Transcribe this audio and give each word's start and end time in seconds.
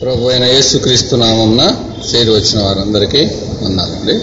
ప్రభు 0.00 0.28
అయిన 0.28 0.44
యేసుక్రీస్తు 0.44 1.16
నామంన 1.16 1.60
చేరి 2.14 2.30
వచ్చిన 2.30 2.62
వారందరికీ 2.62 3.18
వందాలండి 3.62 4.16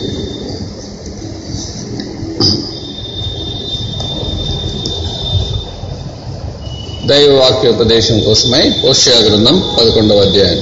దైవ 7.07 7.39
వాక్యోపదేశం 7.39 8.19
కోసమై 8.19 8.73
ఓషియా 8.89 9.17
గ్రంథం 9.17 9.75
పదకొండవ 9.79 10.19
అధ్యాయం. 10.19 10.61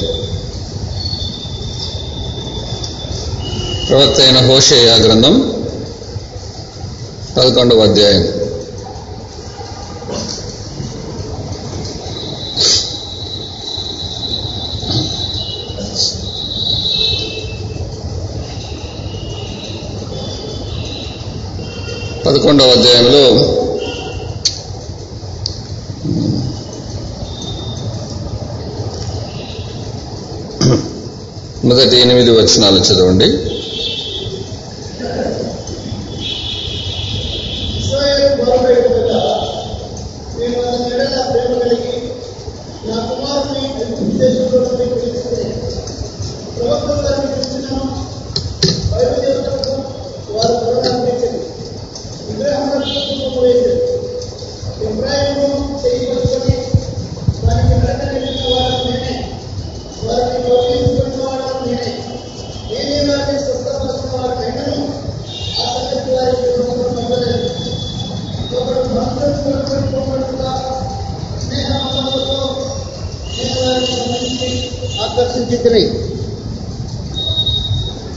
ప్రవక్త 3.90 4.22
అయిన 4.22 4.38
హోషేయ 4.38 4.90
గ్రంథం 4.90 5.64
పదకొండవ 7.38 7.82
అధ్యాయం. 7.82 8.41
పదకొండవ 22.44 22.70
అధ్యాయంలో 22.72 23.24
మొదటి 31.64 31.96
ఎనిమిది 31.98 32.32
వచనాలు 32.32 32.80
చదవండి 32.80 33.28
ఇశ్రాయేలు 37.78 38.30
బాగుపడేట్టుగా 38.40 39.22
నేను 40.38 40.58
అతని 40.64 40.90
ఎడల 40.94 41.22
ప్రేమ 41.30 41.54
కలిగి 41.62 41.96
నా 42.88 42.98
కుమారుని 43.08 43.64
ఐగుప్తు 43.78 44.18
దేశంలో 44.18 44.62
నుండి 44.66 44.90
పిలిస్తే 44.96 45.46
ప్రవక్తలను 46.56 47.30
పిలిచినాను 47.30 47.86
బయలుదేరుటకు 48.90 49.76
వారు 50.32 50.58
ప్రయాణించింది 50.64 51.42
విగ్రహములకు 52.28 53.30
పోయింది 53.36 53.74
ఇబ్రాహిము 54.86 55.48
చేయి 55.82 56.06
పట్టుకొని 56.08 56.56
వారికి 57.44 57.76
నడక 57.76 58.04
నేర్పిన 58.14 58.48
వాడు 58.52 58.78
నేనే 58.86 59.16
వారిని 60.04 60.40
గౌరవించుకున్న 60.46 61.20
వాడు 61.26 61.66
నేనే 61.66 61.92
నేనే 62.70 63.00
వారిని 63.10 63.40
స్వస్థపరుచిన 63.44 64.12
వాడు 64.16 64.40
అయినను 64.42 64.78
ఆ 65.58 65.68
సంగతి 65.74 66.12
వారికి 66.12 66.12
విరోధం 66.12 66.20
అవ్వలేదు 66.20 66.21
ఒకడు 66.21 66.21
భక్తులు 66.21 66.21
కొనుక్కోబడుగా 66.21 66.21
స్నేహములతో 66.21 66.21
నేను 66.21 66.21
వారిని 66.21 66.21
గమనించి 66.21 66.21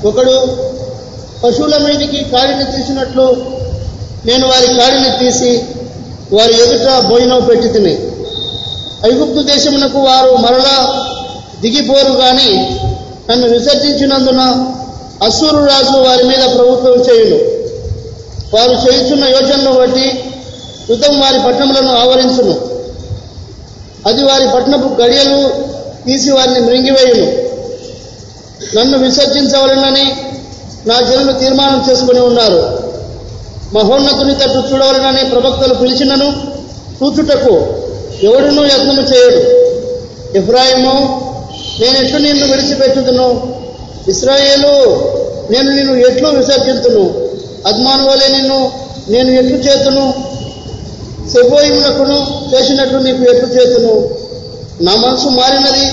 ఒకడు 0.08 0.34
పశువుల 1.42 1.76
మీదకి 1.84 2.20
కాడిని 2.32 2.64
తీసినట్లు 2.72 3.26
నేను 4.24 4.44
వారి 4.46 4.68
కాడిని 4.78 5.10
తీసి 5.18 5.52
వారి 6.32 6.54
ఎదుట 6.54 6.88
భోజనం 7.08 7.40
పెట్టి 7.48 7.68
తిని 7.68 7.94
ఐగుప్తు 9.10 9.40
దేశమునకు 9.42 9.98
వారు 9.98 10.30
మరలా 10.36 10.76
దిగిపోరు 11.62 12.12
గాని 12.22 12.50
నన్ను 13.30 13.46
విసర్జించినందున 13.48 14.42
అసూరు 15.26 15.60
రాజు 15.64 15.96
వారి 16.06 16.24
మీద 16.24 16.42
ప్రభుత్వం 16.56 16.96
చేయును. 17.08 17.38
వారు 18.54 18.70
చేయుచున్న 18.70 19.24
యోచనను 19.24 19.72
బట్టి 19.72 20.24
యుద్ధం 20.90 21.20
వారి 21.20 21.38
పట్టణములను 21.46 21.96
ఆవరించును. 21.96 22.74
అది 24.06 24.22
వారి 24.22 24.48
పట్టణపు 24.54 25.02
గడియలు 25.02 25.50
తీసి 26.06 26.30
వారిని 26.30 26.60
మృంగివేయును. 26.60 27.44
నన్ను 28.76 28.98
విసర్జించవలనని 28.98 30.16
నా 30.86 31.00
జనులు 31.00 31.32
తీర్మానం 31.32 31.90
చేసుకుని 31.90 32.20
ఉన్నారు. 32.20 32.78
మహోన్నతుని 33.74 34.34
తట్టు 34.34 34.74
చూడవలనని 34.74 35.24
ప్రవక్తలు 35.24 35.74
పిలిచినను 35.74 36.28
చూచుటకు 37.02 37.66
ఎవడునూ 38.22 38.64
యత్నము 38.64 39.00
చేయడు. 39.00 39.64
ఇబ్రాహిము 40.38 40.94
నేను 41.80 42.04
ఎట్లు 42.04 42.18
నిన్ను 42.18 42.46
విడిచిపెట్టుదును? 42.46 43.56
ఇస్రాయేలు 44.08 44.72
నేను 45.52 45.70
నిన్ను 45.70 45.94
ఎట్లు 45.94 46.28
విసర్జించును 46.28 47.23
అద్మాను 47.66 48.10
వలె 48.10 48.28
నిన్ను 48.28 48.72
నేను 49.08 49.30
ఎట్లు 49.30 49.56
చేతును? 49.56 50.14
సెబోయిమునకును 51.30 52.26
చేసినట్లు 52.54 52.98
నీకు 52.98 53.22
ఎట్లు 53.22 53.48
చేతును? 53.48 54.10
నా 54.82 54.94
మనసు 54.94 55.28
మారినది 55.28 55.86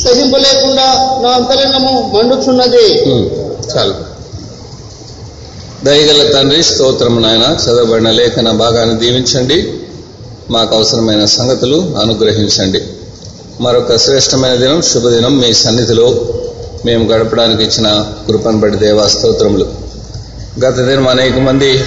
సహింపలేకుండా 0.00 1.18
నా 1.22 1.30
అంతరంగము 1.30 2.12
మండుచున్నది. 2.14 3.02
చాలు. 3.76 3.94
దయగల 5.84 6.32
తండ్రి 6.32 6.62
స్తోత్రము 6.62 7.20
నాయన. 7.20 7.56
చదవబడిన 7.64 8.10
లేఖన 8.10 8.50
భాగాన్ని 8.50 8.98
దీవించండి. 8.98 9.72
మాకు 10.50 10.76
అవసరమైన 10.76 11.24
సంగతులు 11.24 11.94
అనుగ్రహించండి. 12.02 12.82
మరొక 13.60 13.96
శ్రేష్టమైన 13.96 14.54
దినం 14.54 14.82
శుభదినం 14.82 15.38
మీ 15.38 15.52
సన్నిధిలో. 15.52 16.28
మేము 16.84 17.12
గడపడానికి 17.12 17.62
ఇచ్చిన 17.62 18.06
కృపను 18.26 18.60
బట్టి 18.60 18.78
దేవా 18.78 19.06
స్తోత్రములు. 19.06 19.81
గత 20.60 20.74
దినం 20.74 21.08
అనేక 21.08 21.38
మంది 21.38 21.80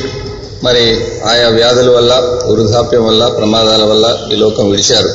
మరి 0.63 1.05
ఆయా 1.29 1.49
వ్యాధుల 1.49 1.89
వల్ల 1.89 2.39
వృద్ధాప్యం 2.45 3.05
వల్ల 3.05 3.27
ప్రమాదాల 3.27 3.83
వల్ల 3.83 4.17
ఈ 4.33 4.35
లోకం 4.35 4.69
విడిచారు. 4.69 5.09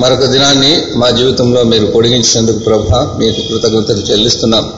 మరొక 0.00 0.24
దినాన్ని 0.24 0.82
మా 0.96 1.10
జీవితంలో 1.10 1.62
మీరు 1.62 1.86
పొడిగించినందుకు 1.86 2.58
ప్రభ 2.58 2.94
మీకు 3.18 3.48
కృతజ్ఞతలు 3.48 4.12
చెల్లిస్తున్నాం. 4.12 4.72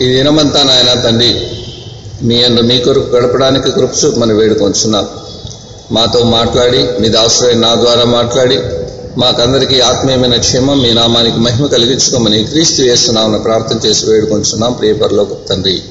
ఈ 0.00 0.06
దినమంతా 0.06 0.62
నాయన 0.62 1.00
తండ్రి 1.00 1.40
మీ 2.22 2.42
అందు 2.42 2.60
మీ 2.60 2.78
కొరకు 2.78 3.16
గడపడానికి 3.16 3.70
కృప్సు 3.70 4.14
మనం 4.18 4.36
వేడుకొంచున్నాం. 4.36 5.08
మాతో 5.92 6.24
మాట్లాడి 6.24 6.88
మీ 7.00 7.08
దాసుడైన 7.08 7.58
నా 7.58 7.74
ద్వారా 7.74 8.04
మాట్లాడి 8.04 8.58
మాకందరికీ 9.16 9.80
ఆత్మీయమైన 9.80 10.36
క్షేమం. 10.36 10.80
మీ 10.82 10.92
నామానికి 10.92 11.36
మహిమ 11.36 11.66
కలిగించుకోమని 11.66 12.44
క్రీస్తు 12.44 12.82
చేస్తున్నామని 12.82 13.42
ప్రార్థన 13.42 13.88
చేసి 13.88 14.10
వేడుకొంచున్నాం. 14.10 14.72
ప్రియపరలో 14.72 15.24
తండ్రి. 15.48 15.82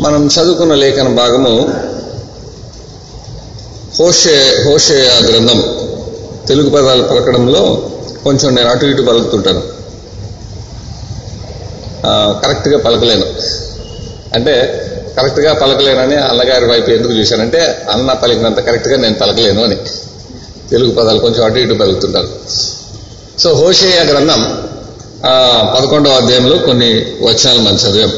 మనం 0.00 0.26
చదువుకున్న 0.26 0.74
లేఖన 0.74 1.08
భాగము 1.08 1.74
హోషే 4.00 4.64
హోషే 4.64 5.10
గ్రంథం. 5.26 5.62
తెలుగు 6.48 6.70
పదాలు 6.70 7.02
పలకడంలో 7.02 7.90
కొంచెం 8.24 8.54
నేను 8.54 8.68
అటు 8.68 8.86
ఇటు 8.86 9.02
పలుకుతుంటాను. 9.02 9.62
కరెక్ట్గా 12.42 12.78
పలకలేను. 12.78 13.26
అంటే 14.34 14.54
కరెక్ట్గా 15.18 15.52
పలకలేనని 15.52 16.16
అన్నగారి 16.16 16.64
వైపు 16.64 16.90
ఎందుకు 16.90 17.12
చూశానంటే 17.12 17.86
అన్న 17.90 18.12
పలికినంత 18.12 18.60
కరెక్ట్గా 18.60 18.96
నేను 18.96 19.14
పలకలేను 19.14 19.64
అని. 19.64 19.76
తెలుగు 20.70 20.92
పదాలు 20.98 21.18
కొంచెం 21.18 21.42
అటు 21.44 21.58
ఇటు 21.58 21.74
పెరుగుతుంటారు. 21.74 22.30
సో 23.42 23.48
హోషేయ 23.60 23.98
గ్రంథం 24.10 24.40
పదకొండవ 25.74 26.12
అధ్యాయంలో 26.22 26.56
కొన్ని 26.68 26.90
వచనాలు 27.26 27.60
మనం 27.66 27.78
చదివాం. 27.84 28.12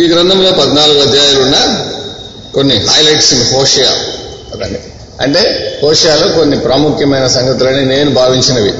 ఈ 0.00 0.02
గ్రంథంలో 0.12 0.50
పద్నాలుగు 0.60 1.00
అధ్యాయాలు 1.06 1.40
ఉన్న 1.42 1.56
కొన్ని 2.54 2.76
హైలైట్స్ 2.88 3.32
ఇన్ 3.34 3.44
హోషియా 3.52 3.90
అదండి 4.54 4.80
అంటే 5.20 5.42
హోషియాలో 5.82 6.28
కొన్ని 6.38 6.56
ప్రాముఖ్యమైన 6.58 7.26
సంగతులని 7.26 7.84
నేను 7.84 8.10
భావించినవి. 8.14 8.72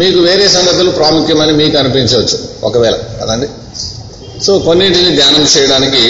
మీకు 0.00 0.18
వేరే 0.18 0.46
సంగతులు 0.48 0.90
ప్రాముఖ్యమని 0.90 1.52
మీకు 1.52 1.76
అనిపించవచ్చు 1.78 2.38
ఒకవేళ. 2.68 2.96
కదండి 3.20 3.48
సో 4.44 4.52
కొన్నింటిని 4.58 5.10
ధ్యానం 5.16 5.44
చేయడానికి 5.56 6.04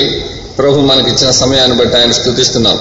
ప్రభు 0.59 0.85
మనకి 0.91 1.09
ఇచ్చిన 1.11 1.31
సమయాన్ని 1.31 1.77
బట్టి 1.79 1.97
ఆయన 1.97 2.13
స్థుతిస్తున్నాం. 2.13 2.79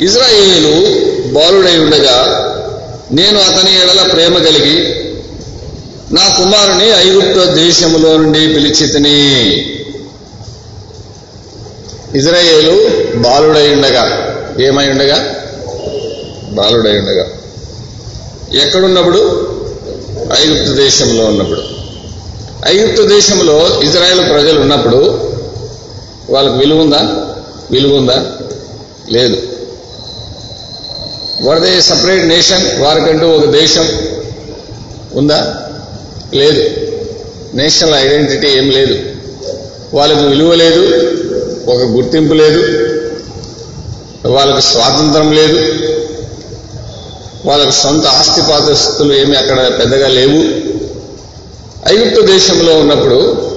ఇజ్రాయేలు 0.00 1.00
బాలుడై 1.32 1.78
ఉండగా 1.78 2.44
నేను 3.12 3.38
అతని 3.40 3.74
ఎడల 3.74 4.12
ప్రేమ 4.12 4.38
కలిగి 4.38 5.08
నా 6.14 6.28
కుమారుని 6.36 7.08
ఐగుప్త 7.08 7.50
దేశములో 7.50 8.16
నుండి 8.16 8.38
పిలిచితిని 8.38 9.20
ఇజ్రాయేలు 12.14 12.88
బాలుడై 13.18 13.74
ఉండగా. 13.74 14.34
ఏమై 14.60 14.90
ఉండగా? 14.90 15.34
బాలుడై 16.48 16.98
ఉండగా. 16.98 17.26
ఎక్కడున్నప్పుడు? 18.62 19.18
ఐగుప్తు 20.40 20.72
దేశంలో 20.72 21.24
ఉన్నప్పుడు. 21.24 21.62
ఐగుప్తు 22.66 23.02
దేశంలో 23.02 23.80
ఇజ్రాయెల్ 23.82 24.30
ప్రజలు 24.30 24.60
ఉన్నప్పుడు 24.60 24.96
వాళ్ళకు 26.30 26.56
విలువ 26.56 26.78
ఉందా? 26.78 27.26
విలువ 27.70 27.96
ఉందా? 27.96 28.24
లేదు. 29.10 29.57
వరదే 31.42 31.80
సపరేట్ 31.80 32.26
నేషన్? 32.26 32.80
వారికంటూ 32.82 33.26
ఒక 33.28 33.44
దేశం 33.44 33.88
ఉందా? 35.14 35.56
లేదు. 36.34 36.62
నేషనల్ 37.54 37.94
ఐడెంటిటీ 37.94 38.46
ఏం 38.46 38.70
లేదు. 38.70 38.98
వాళ్ళకు 39.94 40.20
విలువ 40.20 40.54
లేదు 40.54 40.80
ఒక 41.70 41.82
గుర్తింపు 41.82 42.34
లేదు 42.34 42.60
వాళ్ళకు 44.28 44.60
స్వాతంత్రం 44.60 45.32
లేదు 45.32 45.58
వాళ్ళకు 47.44 47.70
సొంత 47.70 48.06
ఆస్తిపాతస్థులు 48.06 49.14
ఏమి 49.14 49.36
అక్కడ 49.36 49.78
పెద్దగా 49.78 50.08
లేవు. 50.08 50.68
ఐగుప్తు 51.92 52.20
దేశంలో 52.20 52.74
ఉన్నప్పుడు 52.76 53.48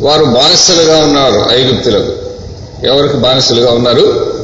వారు 0.00 0.24
బానిసలుగా 0.24 0.96
ఉన్నారు 0.98 1.44
ఐగుప్తులకు 1.50 2.12
ఎవరికి 2.86 3.14
బానిసలుగా 3.14 3.72
ఉన్నారు? 3.72 4.34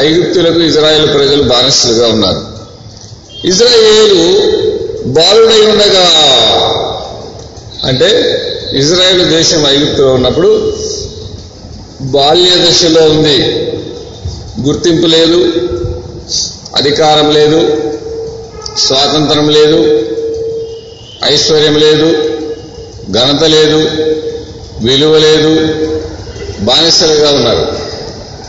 ఐగుప్తులకు 0.00 0.60
ఇజ్రాయేల్ 0.60 1.14
ప్రజలు 1.14 1.42
బానిసలుగా 1.42 2.08
ఉన్నారు. 2.08 2.40
ఇజ్రాయేలు 3.44 4.20
బాలుడై 5.06 5.60
ఉండగా 5.66 6.06
అంటే 7.88 8.08
ఇజ్రాయేల్ 8.72 9.30
దేశం 9.30 9.66
ఐగుప్తులో 9.66 10.12
ఉన్నప్పుడు 10.12 10.50
బాల్య 12.00 12.50
దశలో 12.66 13.02
ఉంది. 13.10 13.38
గుర్తింపు 14.66 15.06
లేదు 15.06 15.38
అధికారం 16.76 17.30
లేదు 17.30 17.60
స్వాతంత్రం 18.78 19.48
లేదు 19.48 19.78
ఐశ్వర్యం 21.24 21.76
లేదు 21.76 22.08
ఘనత 23.12 23.44
లేదు 23.44 23.80
విలువ 24.86 25.18
లేదు 25.18 25.52
బానిసలుగా 26.60 27.30
ఉన్నారు. 27.30 27.77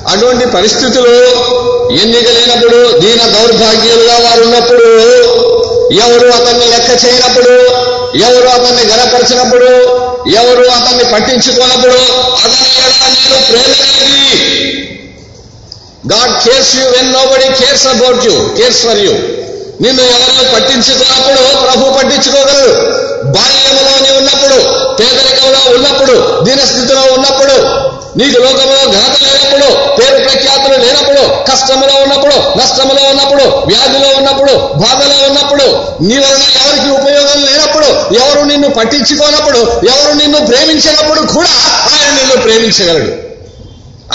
అటువంటి 0.08 0.46
పరిస్థితులు 0.52 1.16
ఎన్నిక 2.02 2.28
లేనప్పుడు 2.30 2.80
దీన 3.00 3.22
దౌర్భాగ్యులుగా 3.34 4.16
వారు 4.18 4.42
ఉన్నప్పుడు 4.44 4.88
ఎవరు 6.00 6.28
అతన్ని 6.30 6.66
లెక్క 6.66 6.90
చేయనప్పుడు 7.06 7.54
ఎవరు 8.20 8.48
అతన్ని 8.48 8.84
గనపరిచినప్పుడు 8.92 9.70
ఎవరు 10.36 10.66
అతన్ని 10.70 11.06
పట్టించుకోనప్పుడు 11.12 12.00
అతని 12.38 12.70
ప్రేరణ 12.70 13.06
నేను 13.16 13.42
ప్రేమ 13.50 13.74
God 16.12 16.36
cares 16.44 16.72
you 16.76 16.86
when 16.90 17.12
nobody 17.32 17.50
cares 17.60 17.88
about 17.88 18.22
you 18.26 18.36
cares 18.58 18.82
for 18.86 19.00
you 19.00 19.14
నిన్ను 19.82 20.04
ఎవరు 20.04 20.46
పట్టించుకున్నప్పుడు 20.54 21.42
ప్రభు 21.64 21.92
పట్టించుకోగలరు 21.98 22.74
బాల్యములో 23.36 23.92
ఉన్నప్పుడు 24.18 24.58
పేదరికంలో 24.98 25.74
ఉన్నప్పుడు 25.76 26.16
దీనస్థితిలో 26.46 27.02
ఉన్నప్పుడు 27.14 27.56
నీకు 28.18 28.42
లోకంలో 28.42 28.92
ఘనత 28.92 29.16
లేనప్పుడు 29.24 29.68
పేరు 29.96 30.24
ప్రఖ్యాతులు 30.24 30.78
లేనప్పుడు 30.86 31.22
కష్టంలో 31.52 32.02
ఉన్నప్పుడు 32.02 32.58
నష్టంలో 32.58 33.10
ఉన్నప్పుడు 33.10 33.44
వ్యాధిలో 33.68 34.18
ఉన్నప్పుడు 34.18 34.54
బాధలో 34.80 35.28
ఉన్నప్పుడు 35.28 35.66
నీ 36.04 36.18
వలన 36.18 36.44
ఎవరికి 36.64 36.90
ఉపయోగం 37.02 37.40
లేనప్పుడు 37.46 37.86
ఎవరు 38.16 38.46
నిన్ను 38.46 38.70
పట్టించుకోనప్పుడు 38.70 39.58
ఎవరు 39.88 40.14
నిన్ను 40.14 40.46
ప్రేమించినప్పుడు 40.46 41.22
కూడా 41.34 41.52
ఆయన 41.94 42.16
నిన్ను 42.16 42.38
ప్రేమించగలడు. 42.44 43.12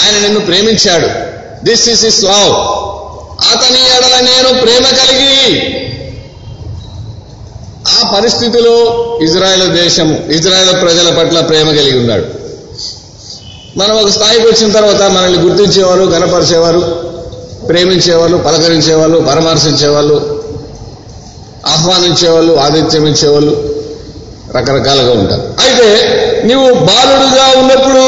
ఆయన 0.00 0.16
నిన్ను 0.22 0.40
ప్రేమించాడు. 0.40 1.08
దిస్ 1.64 1.88
ఇస్ 1.88 2.04
ఇస్ 2.04 2.24
లవ్ 2.24 2.52
అతని 3.42 3.80
ఎడల 3.96 4.16
నేను 4.20 4.60
ప్రేమ 4.62 4.84
కలిగి 4.98 5.60
ఆ 7.88 8.16
పరిస్థితిలో 8.16 8.74
ఇజ్రాయెల్ 9.22 9.68
దేశము 9.68 10.32
ఇజ్రాయెల్ 10.32 10.82
ప్రజల 10.82 11.18
పట్ల 11.18 11.40
ప్రేమ 11.40 11.68
కలిగి 11.68 11.98
ఉన్నాడు. 11.98 12.24
మనం 13.76 13.96
ఒక 13.96 14.10
స్థాయికి 14.10 14.46
వచ్చిన 14.46 14.70
తర్వాత 14.72 15.02
మనల్ని 15.02 15.38
గుర్తించేవారు 15.38 16.04
గనపరిచేవారు 16.04 16.80
ప్రేమించేవాళ్ళు 17.68 18.36
పలకరించేవాళ్ళు 18.36 19.18
పరామర్శించేవాళ్ళు 19.18 20.44
ఆహ్వానించేవాళ్ళు 21.66 22.54
ఆతిథ్యం 22.54 23.06
ఇచ్చేవాళ్ళు 23.06 23.54
రకరకాలుగా 24.56 25.12
ఉంటారు. 25.12 25.42
అయితే 25.64 25.86
నీవు 26.44 26.74
బాలుడుగా 26.74 27.58
ఉన్నప్పుడు 27.58 28.04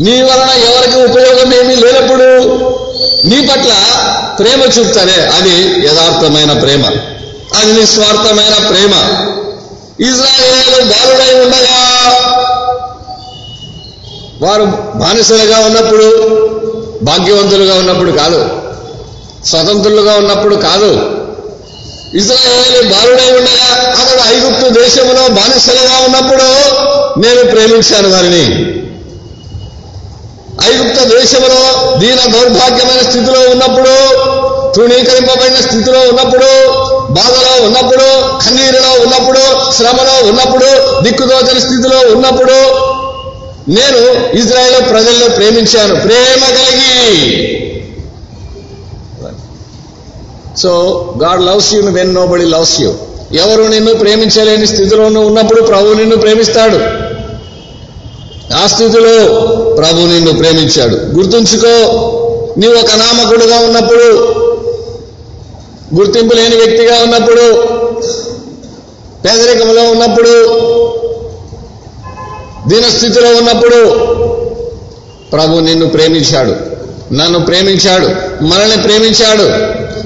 నీ 0.00 0.22
వలన 0.22 0.50
ఎవరికి 0.70 1.10
ఉపయోగం 1.10 1.54
ఏమీ 1.54 1.74
లేనప్పుడు 1.74 2.26
నీ 3.24 3.46
పట్ల 3.46 3.72
ప్రేమ 4.38 4.62
చూపుతానే 4.78 5.12
అది 5.12 5.86
యథార్థమైన 5.86 6.52
ప్రేమ. 6.52 6.84
అది 7.58 7.72
నిస్వార్థమైన 7.72 8.68
ప్రేమ. 8.68 8.92
ఇజ్రాయేలు 10.02 10.84
బాలుడై 10.84 11.40
ఉండగా 11.40 11.76
వారు 14.42 14.64
బానిసలుగా 14.98 15.58
ఉన్నప్పుడు 15.58 16.04
భాగ్యవంతులుగా 17.02 17.74
ఉన్నప్పుడు 17.74 18.12
కాదు 18.12 18.48
స్వతంత్రులుగా 19.46 20.14
ఉన్నప్పుడు 20.14 20.54
కాదు. 20.54 20.90
ఇజ్రాయేలు 22.16 22.88
బాలుడై 22.88 23.32
ఉండగా 23.32 23.92
అతడు 23.92 24.34
ఐగుప్తు 24.34 24.80
దేశంలో 24.80 25.28
బానిసలుగా 25.28 25.98
ఉన్నప్పుడు 26.04 26.44
నేను 27.20 27.50
ప్రేమించాను 27.50 28.08
వారిని 28.08 28.76
ఐగుప్త 30.64 30.98
దేశంలో 31.04 31.62
దీన 31.98 32.20
దౌర్భాగ్యమైన 32.34 33.02
స్థితిలో 33.10 33.40
ఉన్నప్పుడు 33.50 33.94
తృణీకరింపబడిన 34.76 35.56
స్థితిలో 35.66 36.00
ఉన్నప్పుడు 36.00 36.48
బాధలో 37.12 37.64
ఉన్నప్పుడు 37.66 38.06
కన్నీరులో 38.44 38.90
ఉన్నప్పుడు 39.02 39.72
శ్రమలో 39.76 40.28
ఉన్నప్పుడు 40.28 40.68
దిక్కుదోచని 41.02 41.60
స్థితిలో 41.60 41.98
ఉన్నప్పుడు 42.14 42.56
నేను 43.68 44.00
ఇజ్రాయేల్ 44.36 44.90
ప్రజల్లో 44.90 45.28
ప్రేమించాను. 45.28 45.94
ప్రేమ 45.94 46.42
కలిగి. 46.56 46.96
So 50.62 50.70
God 51.22 51.42
loves 51.42 51.74
you 51.74 51.80
when 51.80 52.14
nobody 52.26 52.44
loves 52.44 52.80
you 52.80 52.92
ఎవరు 53.32 53.62
నిన్ను 53.62 53.94
ప్రేమించలేని 53.94 54.66
స్థితిలో 54.66 55.04
ఉన్నప్పుడు 55.04 55.62
ప్రభు 55.62 55.92
నిన్ను 55.92 56.16
ప్రేమిస్తాడు. 56.16 57.05
ఆ 58.54 58.66
స్థితిలో 58.66 59.40
ప్రభు 59.74 59.96
నిన్ను 59.96 60.32
ప్రేమించాడు. 60.32 60.96
గుర్తుంచుకో 60.96 61.68
నీవు 62.58 62.74
ఒక 62.74 62.90
నామకుడుగా 62.94 63.58
ఉన్నప్పుడు 63.58 64.04
గుర్తింపు 65.94 66.34
లేని 66.34 66.56
వ్యక్తిగా 66.56 66.98
ఉన్నప్పుడు 67.02 67.52
పేదరికంలో 69.24 69.82
ఉన్నప్పుడు 69.82 70.46
దీనస్థితిలో 72.68 73.28
ఉన్నప్పుడు 73.28 73.88
ప్రభు 75.32 75.60
నిన్ను 75.60 75.88
ప్రేమించాడు. 75.88 76.56
నన్ను 77.14 77.40
ప్రేమించాడు. 77.40 78.06
మనల్ని 78.44 78.82
ప్రేమించాడు. 78.82 79.42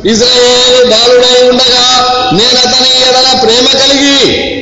ఇజ్రాయేల్ 0.09 0.91
బాలుడై 0.91 1.49
ఉండగా 1.49 2.07
నేను 2.33 2.69
అతని 2.69 2.89
ఎడల 2.89 3.41
ప్రేమ 3.43 3.67
కలిగి 3.79 4.60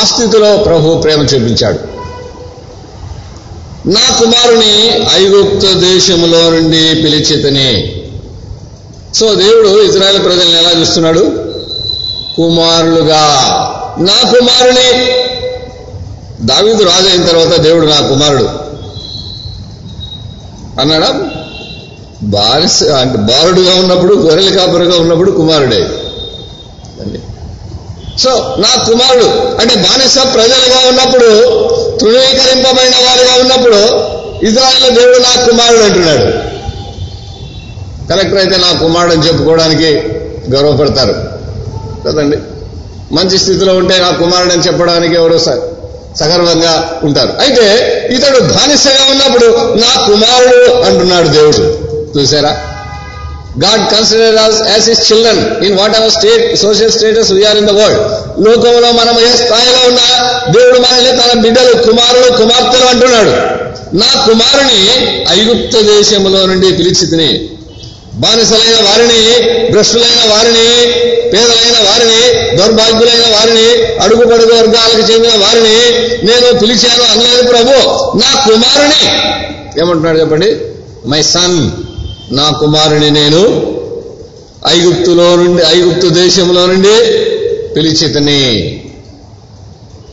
ఆ 0.00 0.04
స్థితిలో 0.04 0.56
ప్రభు 0.56 0.94
ప్రేమ 0.94 1.20
చూపించాడు. 1.20 1.78
నా 3.88 4.18
కుమారుని 4.18 5.06
ఐగుప్త 5.14 5.66
దేశంలో 5.72 6.50
నుండి 6.50 7.02
పిలిచితని 7.02 8.02
సో 9.14 9.34
దేవుడు 9.34 9.82
ఇజ్రాయెల్ 9.82 10.24
ప్రజల్ని 10.24 10.58
ఎలా 10.58 10.80
చూస్తున్నాడు? 10.80 11.20
కుమారులుగా. 12.36 13.44
నా 13.98 14.30
కుమారుని. 14.30 15.06
దావీదు 16.46 16.82
రాజు 16.82 17.08
అయిన 17.08 17.26
తర్వాత 17.26 17.60
దేవుడు 17.60 17.86
నా 17.86 18.00
కుమారుడు. 18.00 18.48
అన్నాడా? 20.80 21.20
బానిస 22.22 22.84
అంటే 22.84 23.18
బాలుడుగా 23.18 23.74
ఉన్నప్పుడు 23.74 24.14
గొర్రెల 24.14 24.56
కాపరుగా 24.56 25.00
ఉన్నప్పుడు 25.00 25.30
కుమారుడే. 25.30 25.88
సో 28.18 28.56
నా 28.58 28.84
కుమారుడు 28.84 29.24
అంటే 29.60 29.74
బానిస 29.74 30.18
ప్రజలుగా 30.34 30.88
ఉన్నప్పుడు 30.88 31.28
తృణీకరింపబడిన 31.98 32.94
వారుగా 33.08 33.40
ఉన్నప్పుడు 33.40 34.08
ఇజ్రాయల్ 34.44 34.94
దేవుడు 34.94 35.18
నా 35.18 35.44
కుమారుడు 35.44 35.82
అంటున్నాడు. 35.82 36.48
కలెక్టర్ 38.12 38.38
అయితే 38.38 38.56
నా 38.56 38.80
కుమారుడు 38.80 39.12
అని 39.12 39.26
చెప్పుకోవడానికి 39.28 39.90
గర్వపడతారు. 40.50 41.14
కదండి? 42.06 42.38
మంచి 43.14 43.38
స్థితిలో 43.38 43.74
ఉంటే 43.74 43.98
నా 43.98 44.10
కుమారుడు 44.10 44.52
అని 44.52 44.62
చెప్పడానికి 44.62 45.14
ఎవరో 45.14 45.38
సగర్వంగా 46.16 47.00
ఉంటారు. 47.02 47.32
అయితే 47.40 47.64
ఇతడు 48.10 48.40
బానిసగా 48.40 49.10
ఉన్నప్పుడు 49.10 49.46
నా 49.76 50.06
కుమారుడు 50.06 50.72
అంటున్నాడు 50.72 51.28
దేవుడు. 51.28 51.78
చూసారా 52.18 52.77
God 53.62 53.84
consider 53.94 54.36
us 54.36 54.58
as 54.70 54.88
his 54.90 55.12
children 55.12 55.64
in 55.64 55.78
whatever 55.98 56.10
state 56.10 56.58
social 56.60 56.92
status 56.92 57.32
we are 57.32 57.56
in 57.56 57.66
the 57.66 57.70
world 57.70 58.00
లోకంలో 58.46 58.92
మనం 58.92 59.14
ఏ 59.20 59.30
స్థాయిలో 59.36 59.80
ఉన్నా 59.88 60.08
దేవుడు 60.50 60.78
మనల్ని 60.78 61.12
తన 61.20 61.40
బిడ్డలు 61.40 61.72
కుమారులు 61.82 62.28
కుమార్తెలు 62.36 62.84
అంటున్నాడు. 62.84 63.32
నా 63.96 64.10
కుమారుని 64.26 64.80
ఐగుప్త 65.30 65.76
దేశంలో 65.82 66.46
నుండి 66.46 66.72
పిలిచి 66.72 67.06
తిని 67.06 67.30
బానిసలైన 68.14 68.78
వారిని 68.88 69.20
భ్రష్టులైన 69.72 70.22
వారిని 70.32 70.68
పేదలైన 71.32 71.76
వారిని 71.88 72.20
దౌర్భాగ్యులైన 72.58 73.26
వారిని 73.36 73.66
అడుగుపడుగు 74.02 74.54
వర్గాలకు 74.54 75.12
చెందిన 75.12 75.34
వారిని 75.44 75.76
నేను 76.26 76.58
పిలిచాను 76.58 77.04
అనలేదు 77.12 77.42
ప్రభు. 77.48 77.74
నా 78.18 78.30
కుమారుని 78.46 79.02
ఏమంటున్నాడు 79.80 80.18
చెప్పండి? 80.18 80.50
మై 81.06 81.22
సన్ 81.22 81.58
నా 82.32 82.50
కుమారుని 82.60 83.10
నేను 83.10 83.38
ఐగుప్తులో 84.68 85.36
నుండి 85.36 85.62
ఐగుప్తు 85.62 86.08
దేశంలో 86.08 86.66
నుండి 86.66 87.12
పిలిచితని. 87.74 88.80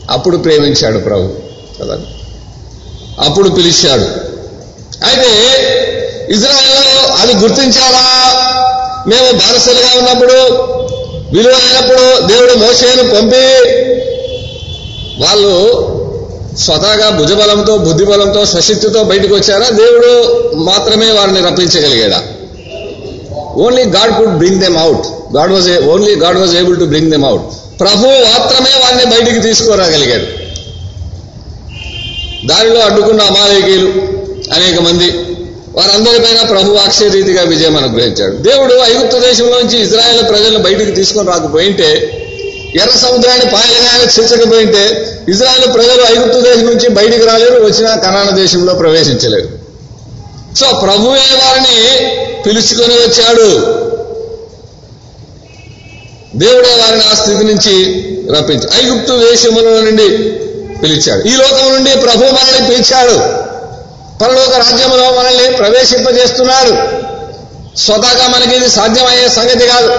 అప్పుడు 0.10 0.38
ప్రేమించాడు 0.38 1.00
ప్రభు. 1.00 1.34
కదా? 1.82 1.98
అప్పుడు 3.20 3.50
పిలిచాడు. 3.50 4.04
అయితే 5.06 5.28
ఇజ్రాయెల్ 6.30 7.22
అది 7.22 7.34
గుర్తించాలా? 7.34 8.32
మేము 9.08 9.32
బారసలుగా 9.32 10.00
ఉన్నప్పుడు 10.00 10.34
విలువైనప్పుడు 11.36 12.28
దేవుడు 12.28 12.54
మోసేను 12.54 13.04
పంపి 13.04 13.70
వాళ్ళు 15.24 15.86
స్వతహాగా 16.58 17.10
భుజబలంతో 17.10 17.78
బుద్ధిబలంతో 17.78 18.46
సశక్తితో 18.46 19.04
బయటకు 19.04 19.36
వచ్చారా? 19.36 19.70
దేవుడు 19.70 20.12
మాత్రమే 20.56 21.12
వారిని 21.12 21.42
రప్పించగలిగాడా? 21.42 22.24
Only 23.56 23.84
God 23.84 24.18
could 24.18 24.38
bring 24.38 24.62
them 24.62 24.78
out 24.78 25.36
God 25.36 25.52
was 25.52 25.70
only 25.80 26.16
God 26.16 26.40
was 26.40 26.56
able 26.56 26.80
to 26.80 26.84
bring 26.84 27.12
them 27.12 27.26
out 27.26 27.44
ప్రభు 27.80 28.06
మాత్రమే 28.06 28.74
వారిని 28.84 29.06
బయటికి 29.12 29.40
తీసుకురాగలిగాడు. 29.40 30.28
దారిలో 32.48 32.80
అడ్డుకున్న 32.80 33.22
అమాలేకీలు 33.22 33.88
అనేక 34.54 34.80
మంది 34.80 35.08
వారందరిపైన 35.78 36.42
ప్రభు 36.48 36.74
అక్షరీతిగా 36.74 37.42
విజయం 37.42 37.78
అనుగ్రహించాడు. 37.78 38.36
దేవుడు 38.36 38.74
ఐగుప్తు 38.74 39.18
దేశంలోంచి 39.18 39.82
ఇజ్రాయెల్ 39.82 40.30
ప్రజలను 40.30 40.60
బయటికి 40.64 40.92
తీసుకొని 40.92 41.28
రాకపోయింటే 41.28 41.90
ఎర్ర 42.76 42.98
సముద్రాన్ని 42.98 43.46
పాయగానే 43.46 44.06
చేర్చకపోయింటే 44.06 44.84
ఇజ్రాయెల్ 45.30 45.74
ప్రజలు 45.74 46.02
ఐగుప్తు 46.02 46.40
దేశం 46.42 46.66
నుంచి 46.66 46.90
బయటికి 46.90 47.26
రాలేరు 47.26 47.66
వచ్చిన 47.66 47.88
కనాన 47.96 48.30
దేశంలో 48.36 48.74
ప్రవేశించలేరు. 48.74 49.50
సో 50.60 50.66
ప్రభువే 50.78 51.28
వారిని 51.42 51.78
పిలుచుకొని 52.42 52.94
వచ్చాడు? 52.94 53.48
దేవుడే 56.36 56.74
వారిని 56.82 57.04
ఆ 57.12 57.16
స్థితి 57.16 57.44
నుంచి 57.44 57.76
రప్పించి 58.38 58.68
ఐగుప్తు 58.84 59.14
దేశములో 59.30 59.82
నుండి 59.82 60.08
పిలిచాడు. 60.82 61.28
ఈ 61.28 61.34
లోకం 61.36 61.74
నుండి 61.74 61.92
ప్రభు 61.92 62.24
మనల్ని 62.24 62.68
పిలిచాడు. 62.68 63.18
పరలోక 64.24 64.56
రాజ్యంలో 64.58 65.12
మనల్ని 65.12 65.58
ప్రవేశింపజేస్తున్నాడు 65.58 66.74
స్వతహాగా 67.78 68.28
మనకి 68.28 68.56
ఇది 68.56 68.70
సాధ్యమయ్యే 68.70 69.30
సంగతి 69.30 69.68
కాదు. 69.68 69.92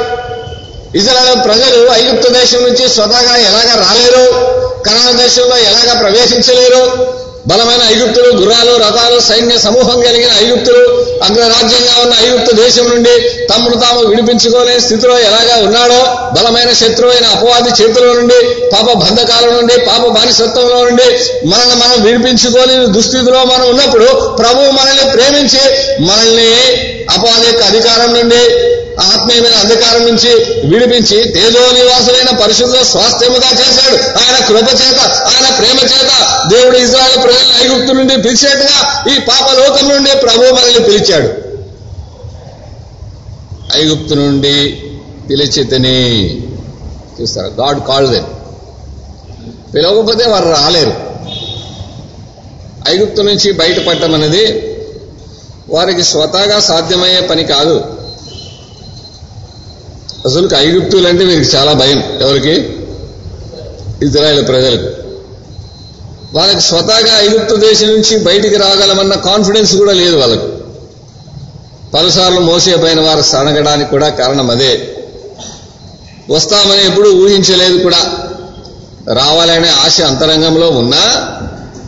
ఇజ్రాయల్ 0.99 1.39
ప్రజలు 1.45 1.79
ఐగుప్తు 1.93 2.29
దేశం 2.29 2.61
నుంచి 2.63 2.85
స్వతహాగా 2.89 3.37
ఎలాగ 3.51 3.69
రాలేరు? 3.85 4.27
కనాన 4.87 5.11
దేశంలో 5.23 5.57
ఎలాగ 5.71 5.89
ప్రవేశించలేరు? 6.01 6.83
బలమైన 7.51 7.83
ఐగుప్తులు 7.93 8.31
గుర్రాలు 8.37 8.73
రథాలు 8.77 9.21
సైన్య 9.21 9.57
సమూహం 9.59 9.99
కలిగిన 10.01 10.31
ఐగుప్తులు 10.45 10.81
అగ్రరాజ్యంగా 11.23 11.93
ఉన్న 12.03 12.15
ఐగుప్తు 12.25 12.53
దేశం 12.57 12.87
నుండి 12.91 13.13
తమను 13.51 13.77
తాము 13.81 14.01
విడిపించుకోలేని 14.01 14.81
స్థితిలో 14.81 15.19
ఎలాగా 15.19 15.57
ఉన్నాడో 15.57 16.01
బలమైన 16.37 16.71
శత్రువు 16.73 17.13
అయిన 17.13 17.27
అపవాది 17.27 17.71
చేతుల 17.71 18.07
నుండి 18.13 18.39
పాప 18.73 18.87
బంధకాల 18.93 19.45
నుండి 19.51 19.77
పాప 19.91 20.03
బానిసత్వంలో 20.09 20.79
నుండి 20.85 21.09
మనల్ని 21.47 21.77
మనం 21.85 21.97
విడిపించుకోలేని 22.03 22.87
దుస్థితిలో 22.87 23.45
మనం 23.45 23.67
ఉన్నప్పుడు 23.69 24.09
ప్రభువు 24.41 24.71
మనల్ని 24.71 25.07
ప్రేమించి 25.13 25.63
మనల్ని 26.01 26.51
అపవాది 27.11 27.47
యొక్క 27.47 27.63
అధికారం 27.63 28.11
నుండి 28.15 28.43
ఆత్మీయమైన 29.01 29.55
అంధకారం 29.55 30.07
నుంచి 30.07 30.29
విడిపించి 30.67 31.25
తేజో 31.25 31.73
నివాసులైన 31.73 32.39
పరిశుద్ధ 32.39 32.77
స్వాస్థ్యముగా 32.77 33.51
చేశాడు. 33.53 33.97
ఆయన 33.97 34.45
కృప 34.45 34.81
చేత 34.81 35.01
ఆయన 35.01 35.57
ప్రేమ 35.57 35.79
చేత 35.79 36.39
దేవుడు 36.51 36.77
ఇజ్రాయల్ 36.77 37.23
ప్రజలను 37.23 37.65
ఐగుప్తు 37.65 37.93
నుండి 37.93 38.17
పిలిచేట్టుగా 38.17 39.05
ఈ 39.15 39.19
పాప 39.19 39.59
లోకం 39.59 39.89
నుండి 39.89 40.17
ప్రభు 40.17 40.43
మనల్ని 40.43 40.81
పిలిచాడు. 40.81 41.47
ఐగుప్తు 43.77 44.15
నుండి 44.15 44.83
పిలిచితని 45.31 46.41
చూస్తారు? 47.21 47.47
God 47.47 47.87
call 47.89 48.09
them. 48.09 48.25
పిలవకపోతే 49.75 50.29
వారు 50.29 50.49
రాలేరు. 50.49 50.95
ఐగుప్తు 52.89 53.23
నుంచి 53.23 53.53
బయటపడటం 53.53 54.15
అనేది 54.15 54.73
వారికి 55.69 56.03
స్వతహాగా 56.03 56.61
సాధ్యమయ్యే 56.61 57.21
పని 57.21 57.45
కాదు. 57.45 57.85
అసలు 60.27 60.49
ఐగుప్తులు 60.57 61.09
అంటే 61.09 61.25
వీరికి 61.25 61.57
చాలా 61.57 61.73
భయం. 61.73 61.99
ఎవరికి? 62.23 62.53
ఇజ్రాయెల్ 64.03 64.49
ప్రజలకు. 64.49 65.07
వాళ్ళకి 66.39 66.61
స్వతహాగా 66.61 67.21
ఐగుప్తు 67.21 67.57
దేశం 67.57 67.87
నుంచి 67.87 68.19
బయటికి 68.19 68.57
రాగలమన్న 68.57 69.15
కాన్ఫిడెన్స్ 69.15 69.77
కూడా 69.77 69.93
లేదు 69.93 70.17
వాళ్ళకు. 70.17 70.49
పలుసార్లు 71.95 72.41
మోసేపోయిన 72.41 73.01
వారు 73.01 73.23
సనగడానికి 73.23 73.91
కూడా 73.91 74.09
కారణం 74.09 74.51
అదే. 74.51 74.89
వస్తామని 76.31 76.87
ఎప్పుడు 76.87 77.09
ఊహించలేదు 77.09 77.83
కూడా. 77.83 77.99
రావాలనే 79.13 79.69
ఆశ 79.69 80.01
అంతరంగంలో 80.01 80.71
ఉన్నా 80.71 80.99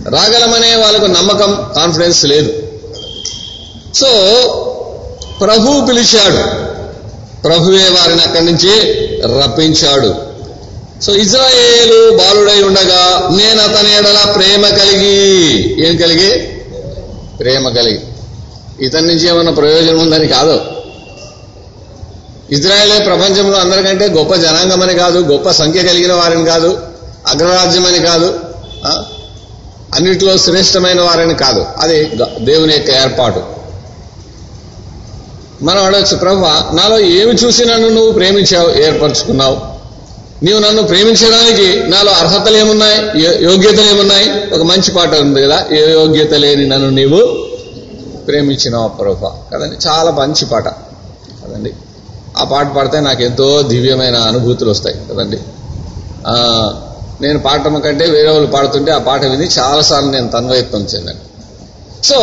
రాగలమనే 0.09 0.76
వాళ్ళకు 0.76 1.04
నమ్మకం 1.04 1.66
కాన్ఫిడెన్స్ 1.76 2.25
లేదు. 2.25 2.52
సో 3.95 4.07
ప్రభు 5.40 5.87
పిలిచాడు. 5.87 6.67
ప్రభువే 7.45 7.83
వారిని 7.83 8.23
అక్కడి 8.23 8.45
నుంచి 8.45 8.80
రప్పించాడు. 9.42 10.14
సో 11.02 11.14
ఇజ్రాయేలు 11.14 12.16
బాలుడై 12.16 12.62
ఉండగా 12.62 13.28
నేను 13.37 13.62
అతని 13.62 13.97
ఎడల 13.99 14.33
ప్రేమ 14.33 14.68
కలిగి 14.68 15.16
ఏం 15.88 15.97
కలిగి? 15.97 16.47
ప్రేమ 17.38 17.68
కలిగి. 17.68 18.00
ఇతని 18.80 19.07
నుంచి 19.07 19.28
ఏమన్నా 19.28 19.52
ప్రయోజనం 19.52 19.99
ఉందని 19.99 20.28
కాదు. 20.28 20.61
ఇజ్రాయేలే 22.50 22.99
ప్రపంచంలో 22.99 23.59
అందరికంటే 23.59 24.07
గొప్ప 24.07 24.35
జనాంగం 24.35 24.83
అని 24.83 24.95
కాదు 24.95 25.18
గొప్ప 25.18 25.50
సంఖ్య 25.50 25.83
కలిగిన 25.83 26.12
వారిని 26.12 26.45
కాదు 26.45 26.78
అగ్రరాజ్యం 27.28 27.87
అని 27.87 27.99
కాదు 27.99 28.40
అన్నిటిలో 29.95 30.38
శ్రేష్టమైన 30.38 31.00
వారని 31.00 31.35
కాదు. 31.35 31.66
అది 31.78 32.04
దేవుని 32.40 32.73
యొక్క 32.73 32.90
ఏర్పాటు. 32.90 33.58
మనం 35.62 35.85
అడగచ్చు 35.85 36.17
ప్రభు. 36.17 36.41
నాలో 36.77 37.00
ఏమి 37.00 37.33
చూసి 37.33 37.65
నన్ను 37.65 37.88
నువ్వు 37.88 38.12
ప్రేమించావు 38.12 38.69
ఏర్పరచుకున్నావు? 38.83 39.57
నీవు 40.45 40.59
నన్ను 40.59 40.83
ప్రేమించడానికి 40.83 41.91
నాలో 41.91 42.12
అర్హతలు 42.12 42.57
ఏమున్నాయి 42.57 42.99
యోగ్యతలు 43.45 43.88
ఏమున్నాయి 43.91 44.55
ఒక 44.55 44.62
మంచి 44.62 44.91
పాట 44.93 45.15
ఉంది 45.15 45.43
కదా 45.43 45.59
ఏ 45.73 45.93
యోగ్యత 45.93 46.35
లేని 46.35 46.67
నన్ను 46.67 46.91
నీవు 46.91 47.21
ప్రేమించినావు 48.27 48.88
ప్రభు. 48.88 49.31
కదండి 49.53 49.77
చాలా 49.88 50.11
మంచి 50.11 50.45
పాట. 50.45 50.69
కదండి 51.43 51.73
ఆ 52.38 52.45
పాట 52.45 52.67
పాడితే 52.77 53.00
నాకు 53.00 53.23
ఎంతో 53.23 53.62
దివ్యమైన 53.62 54.17
అనుభూతులు 54.17 54.71
వస్తాయి. 54.71 54.97
కదండి 55.11 55.38
నేను 57.21 57.38
పాడటం 57.38 57.81
కంటే 57.81 58.07
వేరే 58.07 58.31
వాళ్ళు 58.31 58.47
పాడుతుంటే 58.47 58.93
ఆ 58.93 58.99
పాట 58.99 59.25
విని 59.25 59.49
చాలాసార్లు 59.59 60.11
నేను 60.11 60.29
తన్వయత్నం 60.29 60.83
చెందాను. 60.95 61.38
సో 62.05 62.17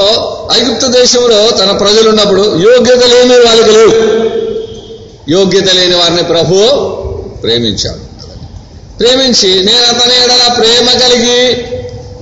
ఐగుప్త 0.54 0.88
దేశంలో 0.88 1.58
తన 1.58 1.78
ప్రజలు 1.78 2.10
ఉన్నప్పుడు 2.10 2.42
యోగ్యత 2.42 3.04
లేని 3.04 3.34
వాళ్ళకి 3.34 3.72
లేవు. 3.72 3.92
యోగ్యత 5.32 5.74
లేని 5.74 5.96
వారిని 5.96 6.24
ప్రభు 6.24 6.56
ప్రేమించాడు. 7.42 8.06
ప్రేమించి 8.98 9.64
నేను 9.64 9.84
అతని 9.86 10.24
ఎడల 10.24 10.54
ప్రేమ 10.54 11.00
కలిగి 11.00 11.68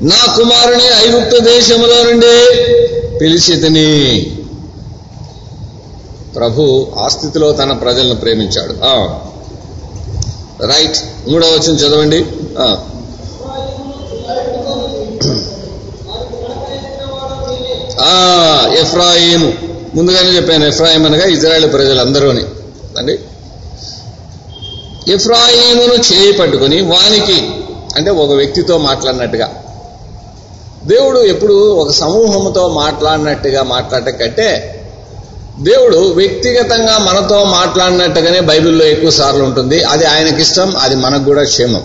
నా 0.01 0.33
కుమారుని 0.35 0.83
ఐగుప్త 0.83 1.37
దేశంలో 1.37 2.03
నుండి 2.03 2.63
పిలిచితిని 3.17 4.21
ప్రభు 6.35 6.87
ఆ 6.99 7.07
స్థితిలో 7.07 7.51
తన 7.51 7.71
ప్రజలను 7.71 8.15
ప్రేమించాడు. 8.15 8.73
రైట్. 10.65 11.29
మూడవ 11.29 11.47
వచ్చిన 11.47 11.77
చదవండి. 11.77 12.25
ఆ. 18.03 18.75
ఎఫ్రాయిము. 18.79 19.53
ముందుగానే 19.95 20.29
చెప్పాను 20.29 20.65
ఎఫ్రాయిం 20.65 21.05
అనగా 21.05 21.25
ఇజ్రాయెల్ 21.25 21.73
ప్రజలందరూని. 21.73 22.41
అండి? 22.99 23.19
ఎఫ్రాయిమును 25.11 25.93
చేయి 25.93 26.33
పట్టుకుని 26.33 26.81
వానికి 26.81 27.51
అంటే 27.97 28.11
ఒక 28.11 28.31
వ్యక్తితో 28.31 28.77
మాట్లాడినట్టుగా. 28.77 29.53
దేవుడు 30.85 31.19
ఎప్పుడు 31.19 31.53
ఒక 31.53 31.91
సమూహంతో 31.91 32.67
మాట్లాడినట్టుగా 32.67 33.63
మాట్లాడటం 33.63 34.17
కంటే 34.17 34.79
దేవుడు 35.59 35.97
వ్యక్తిగతంగా 35.97 36.97
మనతో 36.97 37.43
మాట్లాడినట్టుగానే 37.43 38.39
బైబిల్లో 38.39 38.85
ఎక్కువ 38.85 39.09
సార్లు 39.09 39.43
ఉంటుంది. 39.43 39.83
అది 39.83 40.05
ఆయనకిష్టం 40.05 40.75
అది 40.75 40.95
మనకు 40.95 41.23
కూడా 41.23 41.43
క్షేమం. 41.43 41.83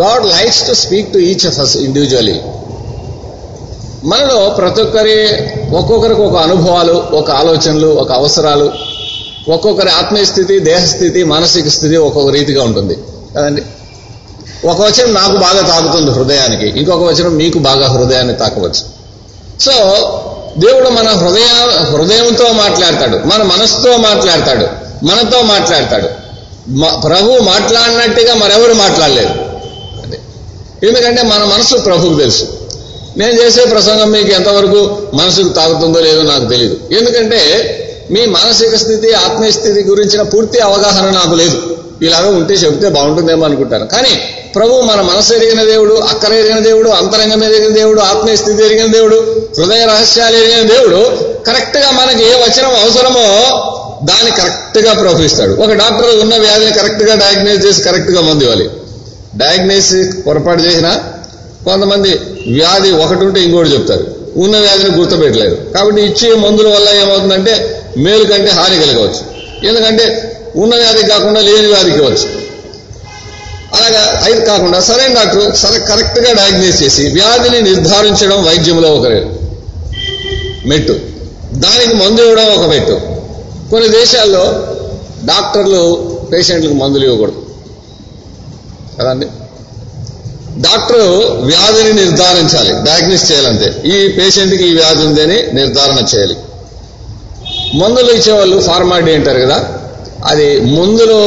God 0.00 0.26
likes 0.26 0.66
to 0.68 0.72
speak 0.72 1.12
to 1.12 1.18
each 1.18 1.46
of 1.46 1.58
us 1.58 1.76
individually 1.76 2.40
మనలో 4.06 4.54
ప్రతి 4.58 4.82
ఒక్కరి 4.82 5.28
ఒక్కొక్కరికి 5.76 6.20
ఒక 6.20 6.36
అనుభవాలు 6.36 6.92
ఒక 6.92 7.30
ఆలోచనలు 7.30 7.86
ఒక 7.86 8.12
అవసరాలు 8.12 8.72
ఒక్కొక్కరి 9.48 9.90
ఆత్మీయ 9.90 10.24
స్థితి 10.24 10.58
దేహస్థితి 10.58 11.24
మానసిక 11.24 11.68
స్థితి 11.68 11.96
ఒక్కొక్క 11.96 12.30
రీతిగా 12.30 12.64
ఉంటుంది. 12.64 12.94
కదండి? 13.36 13.62
ఒక 14.66 14.80
వచనం 14.80 15.14
నాకు 15.14 15.36
బాగా 15.36 15.66
తాకుతుంది 15.66 16.10
హృదయానికి 16.10 16.78
ఇంకొక 16.78 17.02
వచనం 17.02 17.36
మీకు 17.36 17.58
బాగా 17.58 17.88
హృదయాన్ని 17.88 18.34
తాకవచ్చు. 18.34 18.84
సో 19.60 19.72
దేవుడు 20.58 20.88
మన 20.88 21.08
హృదయ 21.08 21.46
హృదయంతో 21.92 22.52
మాట్లాడతాడు 22.52 23.16
మన 23.16 23.42
మనసుతో 23.42 23.96
మాట్లాడతాడు 23.96 24.66
మనతో 25.04 25.42
మాట్లాడతాడు. 25.42 26.08
ప్రభు 27.00 27.42
మాట్లాడినట్టుగా 27.42 28.34
మరెవరు 28.34 28.74
మాట్లాడలేరు 28.74 29.46
ఎందుకంటే 30.86 31.22
మన 31.22 31.44
మనసు 31.44 31.76
ప్రభుకు 31.76 32.14
తెలుసు. 32.14 32.65
నేను 33.16 33.42
చేసే 33.42 33.64
ప్రసంగం 33.64 34.10
మీకు 34.10 34.28
ఎంతవరకు 34.28 34.98
మనసుకు 35.14 35.48
తాగుతుందో 35.48 36.00
లేదో 36.00 36.22
నాకు 36.22 36.44
తెలియదు 36.44 36.76
ఎందుకంటే 36.98 37.40
మీ 38.10 38.26
మానసిక 38.26 38.74
స్థితి 38.76 39.12
ఆత్మీయ 39.12 39.50
స్థితి 39.50 39.82
గురించిన 39.82 40.22
పూర్తి 40.22 40.58
అవగాహన 40.58 41.10
నాకు 41.10 41.34
లేదు. 41.34 41.76
ఇలాగ 42.02 42.26
ఉంటే 42.26 42.54
చెబితే 42.54 42.88
బాగుంటుందేమో 42.88 43.44
అనుకుంటాను. 43.44 43.86
కానీ 43.86 44.20
ప్రభు 44.56 44.80
మన 44.80 45.00
మనసు 45.00 45.34
ఎరిగిన 45.34 45.64
దేవుడు 45.64 45.94
అక్కర 45.94 46.32
ఎరిగిన 46.32 46.58
దేవుడు 46.58 46.90
అంతరంగం 46.90 47.44
ఎరిగిన 47.44 47.74
దేవుడు 47.74 48.00
ఆత్మీయ 48.00 48.36
స్థితి 48.36 48.64
ఎరిగిన 48.64 48.92
దేవుడు 48.92 49.46
హృదయ 49.58 49.84
రహస్యాలు 49.84 50.36
ఎరిగిన 50.36 50.62
దేవుడు 50.68 51.00
కరెక్ట్గా 51.42 51.90
మనకి 51.90 52.24
ఏ 52.24 52.32
వచనం 52.32 52.70
అవసరమో 52.70 53.26
దాన్ని 54.04 54.30
కరెక్ట్గా 54.30 54.92
ప్రవహిస్తాడు. 54.92 55.52
ఒక 55.52 55.72
డాక్టర్ 55.72 56.20
ఉన్న 56.20 56.36
వ్యాధిని 56.36 56.72
కరెక్ట్గా 56.72 57.14
డయాగ్నైజ్ 57.14 57.66
చేసి 57.66 57.82
కరెక్ట్గా 57.82 58.20
మందు 58.20 58.42
ఇవ్వాలి. 58.42 58.70
డయాగ్నైజ్ 59.36 60.26
పొరపాటు 60.26 60.62
చేసినా 60.62 61.02
కొంతమంది 61.66 62.10
వ్యాధి 62.50 62.90
ఒకటి 62.90 63.24
ఉంటే 63.24 63.40
ఇంకోటి 63.40 63.68
చెప్తారు. 63.68 64.06
ఉన్న 64.36 64.58
వ్యాధిని 64.58 64.90
గుర్తుపెట్టలేరు. 64.90 65.54
కాబట్టి 65.54 66.02
ఇచ్చే 66.02 66.34
మందుల 66.34 66.68
వల్ల 66.68 66.88
ఏమవుతుందంటే 66.88 67.82
మేలు 67.98 68.24
కంటే 68.24 68.50
హాని 68.50 68.76
కలగవచ్చు. 68.80 69.22
ఎందుకంటే 69.68 70.32
ఉన్న 70.56 70.74
వ్యాధికి 70.74 71.08
కాకుండా 71.08 71.40
లేని 71.40 71.66
వ్యాధికి 71.66 71.98
ఇవ్వచ్చు. 71.98 72.28
అలాగా 73.76 74.20
అయితే 74.24 74.44
కాకుండా 74.44 74.80
సరైన 74.80 75.14
డాక్టర్ 75.14 75.56
సరే 75.56 75.78
కరెక్ట్గా 75.78 76.32
డయాగ్నైజ్ 76.32 76.82
చేసి 76.82 77.08
వ్యాధిని 77.08 77.60
నిర్ధారించడం 77.62 78.44
వైద్యంలో 78.44 78.88
ఒక 78.88 79.06
మెట్టు. 80.66 80.92
దానికి 81.54 81.94
మందు 81.94 82.20
ఇవ్వడం 82.20 82.44
ఒక 82.44 82.70
మెట్టు. 82.70 83.00
కొన్ని 83.70 83.88
దేశాల్లో 83.88 84.44
డాక్టర్లు 85.24 85.82
పేషెంట్లకు 86.32 86.74
మందులు 86.74 87.04
ఇవ్వకూడదు. 87.04 87.46
కదండి 88.98 89.26
డాక్టర్ 90.58 91.00
వ్యాధిని 91.46 91.92
నిర్ధారించాలి. 91.92 92.72
డయాగ్నిస్ 92.84 93.32
చేయాలంతే 93.32 93.68
ఈ 93.88 94.08
పేషెంట్కి 94.08 94.64
ఈ 94.68 94.74
వ్యాధి 94.76 95.02
ఉందని 95.06 95.38
నిర్ధారణ 95.52 95.98
చేయాలి. 96.14 96.36
మందులు 97.74 98.10
ఇచ్చేవాళ్ళు 98.12 98.60
ఫార్మాడి 98.60 99.14
అంటారు 99.14 99.40
కదా. 99.40 99.58
అది 100.24 100.60
మందులు 100.60 101.18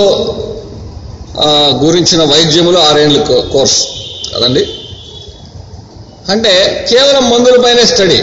గురించిన 1.86 2.24
వైద్యములు 2.24 2.80
ఆరేళ్ళు 2.80 3.20
కోర్స్. 3.52 3.80
కదండి 4.36 4.64
అంటే 6.30 6.54
కేవలం 6.92 7.30
మందులపైనే 7.30 7.84
స్టడీ. 7.86 8.18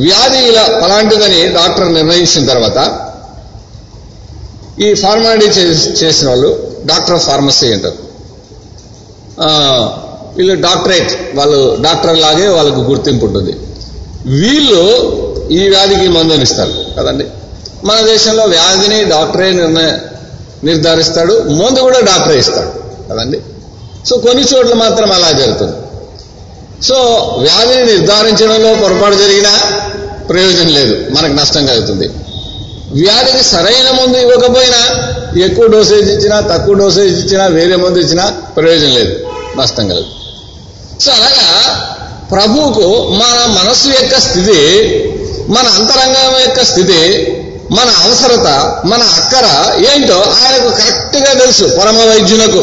వ్యాధి 0.00 0.40
ఇలా 0.48 0.62
అలాంటిదని 0.84 1.48
డాక్టర్ 1.48 1.94
నిర్ణయించిన 1.94 2.42
తర్వాత 2.48 2.78
ఈ 4.80 4.94
ఫార్మాలిటీ 4.94 5.60
చేసిన 6.00 6.28
వాళ్ళు 6.28 6.50
డాక్టర్ 6.86 7.14
ఆఫ్ 7.14 7.26
ఫార్మసీ 7.26 7.72
అంటారు. 7.72 7.98
వీళ్ళు 10.36 10.54
డాక్టరేట్. 10.54 11.36
వాళ్ళు 11.36 11.78
డాక్టర్ 11.80 12.18
లాగే 12.18 12.48
వాళ్ళకు 12.48 12.80
గుర్తింపు 12.80 13.24
ఉంటుంది. 13.26 13.52
వీళ్ళు 14.26 14.82
ఈ 15.50 15.68
వ్యాధికి 15.68 16.08
మందుని 16.08 16.42
ఇస్తారు. 16.42 16.72
కదండి? 16.98 17.26
మన 17.84 18.06
దేశంలో 18.06 18.44
వ్యాధిని 18.44 19.04
డాక్టరే 19.04 19.52
నిర్ణయ 19.52 19.92
నిర్ధారిస్తాడు. 20.64 21.32
మందు 21.32 21.80
కూడా 21.80 22.00
డాక్టరే 22.00 22.38
ఇస్తాడు. 22.38 22.70
కదండి? 23.12 23.40
సో 24.08 24.16
కొన్ని 24.16 24.44
చోట్ల 24.54 24.74
మాత్రం 24.74 25.12
అలా 25.12 25.30
జరుగుతుంది. 25.30 25.76
సో 26.84 26.94
వ్యాధిని 27.38 27.84
నిర్ధారించడంలో 27.84 28.74
పొరపాటు 28.74 29.14
జరిగినా 29.14 29.80
ప్రయోజనం 30.28 30.74
లేదు. 30.74 30.96
మనకు 31.10 31.32
నష్టం 31.32 31.66
కలుగుతుంది. 31.66 32.08
వ్యాధికి 32.92 33.44
సరైన 33.44 34.04
మందు 34.04 34.16
ఇవ్వకపోయినా 34.16 35.10
ఎక్కువ 35.44 35.66
డోసేజ్ 35.66 36.10
ఇచ్చినా 36.10 36.40
తక్కువ 36.40 36.74
డోసేజ్ 36.74 37.26
ఇచ్చినా 37.26 37.46
వేరే 37.46 37.76
మందు 37.76 37.98
ఇచ్చినా 37.98 38.30
ప్రయోజనం 38.56 38.94
లేదు. 38.94 39.29
నష్టం 39.56 39.88
కలదు 39.88 40.06
సో 41.00 41.12
అలాగా 41.12 41.76
ప్రభువుకు 42.32 43.08
మన 43.08 43.64
మనస్సు 43.64 43.88
యొక్క 43.88 44.18
స్థితి 44.20 44.58
మన 45.48 45.66
అంతరంగం 45.66 46.40
యొక్క 46.40 46.64
స్థితి 46.64 47.26
మన 47.70 47.88
అవసరత 48.04 48.46
మన 48.86 49.02
అక్కర 49.02 49.72
ఏంటో 49.78 50.14
ఆయనకు 50.14 50.68
కరెక్ట్గా 50.68 51.32
తెలుసు 51.34 51.76
పరమ 51.80 51.98
వైద్యులకు 51.98 52.60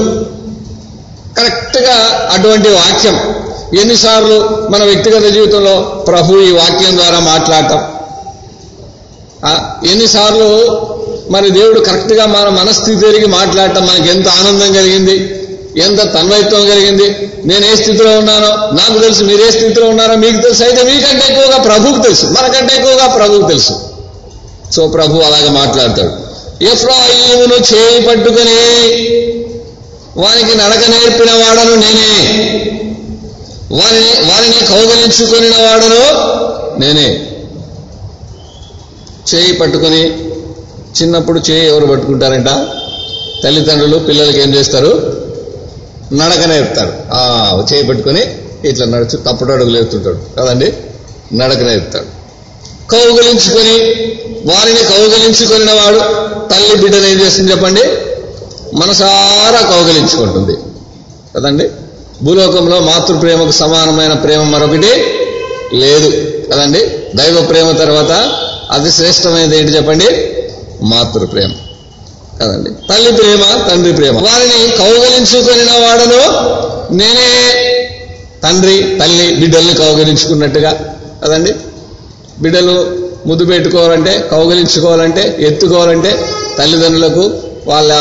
కరెక్ట్గా 1.36 1.94
అటువంటి 2.34 2.70
వాక్యం. 2.70 3.36
ఎన్నిసార్లు 3.80 4.68
మన 4.72 4.84
వ్యక్తిగత 4.84 5.34
జీవితంలో 5.34 5.82
ప్రభు 6.08 6.34
ఈ 6.34 6.52
వాక్యం 6.52 6.98
ద్వారా 6.98 7.20
మాట్లాడటం. 7.20 7.80
ఎన్నిసార్లు 9.92 10.72
మరి 11.32 11.50
దేవుడు 11.50 11.80
కరెక్ట్గా 11.80 12.26
మన 12.26 12.50
మనస్థితి 12.50 13.00
తిరిగి 13.00 13.26
మాట్లాడటం 13.26 13.86
మనకి 13.86 14.10
ఎంత 14.10 14.28
ఆనందం 14.28 14.74
కలిగింది. 14.74 15.37
ఎంత 15.78 16.14
తన్మయత్వం 16.14 16.70
కలిగింది? 16.70 17.32
నేను 17.46 17.66
ఏ 17.66 17.76
స్థితిలో 17.76 18.18
ఉన్నానో? 18.18 18.48
నాకు 18.48 19.00
తెలుసు 19.00 19.24
మీరు 19.24 19.42
ఏ 19.42 19.50
స్థితిలో 19.50 19.90
ఉన్నారో? 19.90 20.16
మీకు 20.16 20.42
తెలుసు. 20.42 20.64
అయితే 20.64 20.84
మీకంటే 20.84 21.34
ఎక్కువగా 21.34 21.64
ప్రభువుకు 21.64 22.04
తెలుసు. 22.04 22.26
మనకంటే 22.26 22.76
ఎక్కువగా 22.76 23.08
ప్రభువుకు 23.08 23.48
తెలుసు. 23.48 23.74
సో 24.72 24.88
ప్రభు 24.88 25.20
అలాగే 25.20 25.50
మాట్లాడతాడు. 25.50 26.28
ఎఫ్రాయిమును 26.64 27.54
చేయి 27.54 28.02
పట్టుకుని 28.02 28.54
వానికి 30.18 30.58
నడక 30.58 30.90
నేర్పిన 30.90 31.32
వాడను 31.32 31.76
నేనే. 31.76 32.34
వారిని 33.72 34.32
వారిని 34.32 34.66
కౌగలించుకుని 34.66 35.50
వాడను 35.50 36.28
నేనే. 36.80 37.28
చేయి 39.36 39.54
పట్టుకుని 39.54 40.28
చిన్నప్పుడు 41.02 41.40
చేయి 41.50 41.68
ఎవరు 41.68 41.86
పట్టుకుంటారంట? 41.86 42.48
తల్లిదండ్రులు 43.44 43.98
పిల్లలకి 43.98 44.42
ఏం 44.42 44.56
చేస్తారు? 44.56 45.17
నడక 46.14 46.46
నేర్పుతాడు 46.46 46.92
ఆ 47.14 47.64
చేయి 47.74 47.84
ఇట్లా 48.70 48.86
నడుచు 48.86 49.18
తప్పుడు 49.18 49.54
అడుగులు 49.54 49.78
ఎత్తుంటాడు 49.78 50.40
కదండి? 50.40 50.74
నడక 51.34 51.58
నేర్పుతాడు 51.58 52.06
కౌగలించుకొని 52.92 53.80
వారిని 54.52 54.80
కౌగలించుకుని 54.80 55.72
వాడు 55.72 56.00
తల్లి 56.54 56.82
బిడ్డను 56.82 57.08
ఏం 57.08 57.22
చేస్తుంది 57.22 57.52
చెప్పండి? 57.52 57.82
మనసారా 58.78 59.62
కౌగలించుకుంటుంది. 59.70 60.58
కదండి? 61.36 61.70
భూలోకంలో 62.24 62.80
మాతృప్రేమకు 62.80 63.52
సమానమైన 63.52 64.14
ప్రేమ 64.14 64.44
మరొకటి 64.44 65.18
లేదు. 65.74 66.10
కదండి? 66.54 66.80
దైవ 67.16 67.42
ప్రేమ 67.42 67.72
తర్వాత 67.72 68.12
అతి 68.72 68.92
శ్రేష్టమైనది 68.92 69.60
ఏంటి 69.60 69.72
చెప్పండి? 69.72 70.06
మాతృ 70.86 71.26
ప్రేమ 71.26 71.52
కదండి. 72.42 72.70
తల్లి 72.70 73.12
ప్రేమ 73.12 73.68
తండ్రి 73.70 73.94
ప్రేమ. 73.94 74.16
వారిని 74.16 74.78
కౌగలించుకుని 74.78 75.64
వాడను 75.64 76.22
నేనే 76.94 77.54
తండ్రి 78.44 78.98
తల్లి 79.02 79.36
బిడ్డల్ని 79.36 79.74
కౌగలించుకున్నట్టుగా. 79.74 80.80
కదండి? 81.24 81.56
బిడ్డలు 82.40 82.98
ముద్దు 83.26 83.46
పెట్టుకోవాలంటే 83.46 84.28
కౌగలించుకోవాలంటే 84.32 85.38
ఎత్తుకోవాలంటే 85.40 86.26
తల్లిదండ్రులకు 86.58 87.34
వాళ్ళ 87.68 87.94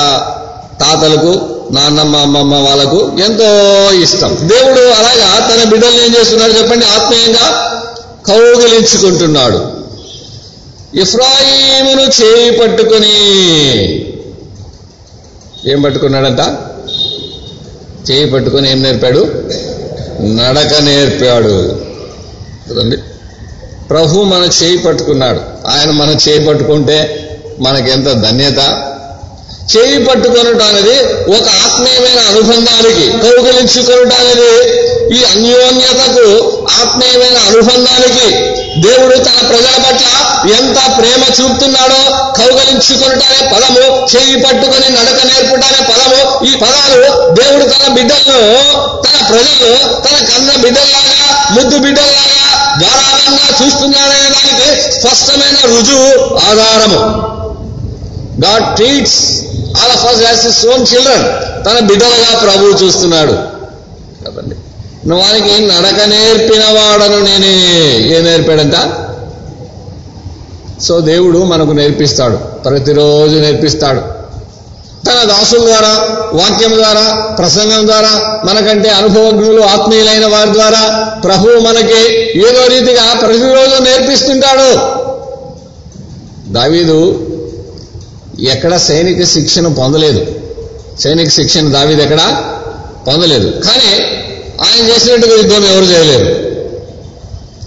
తాతలకు 0.80 1.56
నాన్నమ్మ 1.70 2.16
అమ్మమ్మ 2.16 2.54
వాళ్ళకు 2.54 3.12
ఎంతో 3.24 3.90
ఇష్టం. 4.00 4.38
దేవుడు 4.40 4.80
అలాగా 4.80 5.48
తన 5.48 5.68
బిడ్డల్ని 5.68 6.04
ఏం 6.04 6.14
చేస్తున్నాడు 6.20 6.52
చెప్పండి? 6.52 6.84
ఆత్మీయంగా 6.84 7.72
కౌగిలించుకుంటున్నాడు. 8.26 9.76
ఇఫ్రాయిమును 10.94 12.02
చేయి 12.02 12.50
పట్టుకుని 12.50 13.16
ఏం 15.66 15.82
పట్టుకున్నాడంట? 15.82 16.40
చేయి 18.10 18.30
పట్టుకొని 18.30 18.70
ఏం 18.70 18.82
నేర్పాడు? 18.82 19.18
నడక 20.22 20.82
నేర్పాడు. 20.82 21.54
చూడండి 22.68 22.96
ప్రభు 23.90 24.22
మన 24.22 24.48
చేయి 24.62 24.78
పట్టుకున్నాడు. 24.78 25.40
ఆయన 25.68 25.90
మన 25.90 26.16
చేయి 26.28 26.46
పట్టుకుంటే 26.46 26.98
మనకెంత 27.60 28.12
ధన్యత? 28.12 28.58
చేయి 29.76 30.04
పట్టుకొనుట 30.04 30.62
అనేది 30.62 30.96
ఒక 31.30 31.46
ఆత్మీయమైన 31.66 32.20
అనుబంధానికి 32.30 33.06
కౌగిలించుకొనుట 33.12 34.12
అనేది 34.12 34.50
ఈ 35.16 35.24
అన్యోన్యతకు 35.24 36.26
ఆత్మీయమైన 36.80 37.38
అనుబంధానికి 37.48 38.55
దేవుడు 38.84 39.16
తన 39.24 39.38
ప్రజల 39.48 39.76
పట్ల 39.84 40.06
ఎంత 40.50 40.78
ప్రేమ 40.98 41.22
చూపుతున్నాడో 41.36 42.00
కౌగలించుకుంటానే 42.38 43.40
పదము 43.52 43.84
చేయి 44.12 44.36
పట్టుకుని 44.44 44.88
నడక 44.96 45.20
నేర్పుటానే 45.26 45.80
పదము 45.90 46.20
ఈ 46.46 46.52
పదాలు 46.54 47.00
దేవుడు 47.34 47.64
తన 47.74 47.92
బిడ్డలను 47.92 48.40
తన 49.04 49.16
ప్రజలు 49.30 49.70
తన 50.04 50.16
కన్న 50.30 50.50
బిడ్డల్లాగా 50.62 51.28
ముద్దు 51.56 51.78
బిడ్డల్లాగా 51.78 52.42
గారాభంగా 52.82 53.48
చూస్తున్నాడనే 53.60 54.28
దానికి 54.36 54.68
స్పష్టమైన 55.00 55.58
రుజువు 55.74 56.08
ఆధారము. 56.50 57.00
God 58.44 58.76
treats 58.76 59.20
all 59.80 59.92
of 59.96 60.06
us 60.06 60.22
as 60.22 60.66
own 60.66 60.86
children 60.86 61.26
తన 61.64 61.78
బిడ్డలుగా 61.80 62.30
ప్రభువు 62.42 62.74
చూస్తున్నాడు. 62.84 63.34
కదండి 64.24 64.56
నువ్వు 65.06 65.24
వానికి 65.24 65.66
నడక 65.66 66.02
నేర్పిన 66.02 66.60
వాడను 66.60 67.20
నేనే. 67.20 68.08
ఏ 68.16 68.22
నేర్పాడంట? 68.22 68.74
సో 70.82 71.00
దేవుడు 71.00 71.38
మనకు 71.38 71.70
నేర్పిస్తాడు. 71.70 72.36
ప్రతిరోజు 72.36 73.36
నేర్పిస్తాడు. 73.36 74.16
తన 75.06 75.28
దాసుల 75.28 75.64
ద్వారా 75.64 76.18
వాక్యం 76.32 76.70
ద్వారా 76.70 77.34
ప్రసంగం 77.38 77.86
ద్వారా 77.86 78.40
మనకంటే 78.44 78.88
అనుభవజ్ఞులు 78.88 79.62
ఆత్మీయులైన 79.62 80.26
వారి 80.26 80.52
ద్వారా 80.52 81.12
ప్రభువు 81.24 81.58
మనకి 81.60 82.12
ఏదో 82.48 82.66
రీతిగా 82.66 83.14
ప్రతిరోజు 83.14 83.82
నేర్పిస్తుంటాడు. 83.82 84.96
దావీదు 86.52 87.26
ఎక్కడ 88.40 88.76
సైనిక 88.76 89.24
శిక్షణ 89.24 89.68
పొందలేదు. 89.68 90.26
సైనిక 91.00 91.28
శిక్షణ 91.28 91.68
దావీదు 91.68 92.02
ఎక్కడ 92.02 92.44
పొందలేదు. 93.06 93.60
కానీ 93.60 94.22
ఆయన 94.60 94.86
చేసినట్టుగా 94.86 95.34
యుద్ధం 95.34 95.64
ఎవరు 95.64 95.84
చేయలేరు 95.84 96.46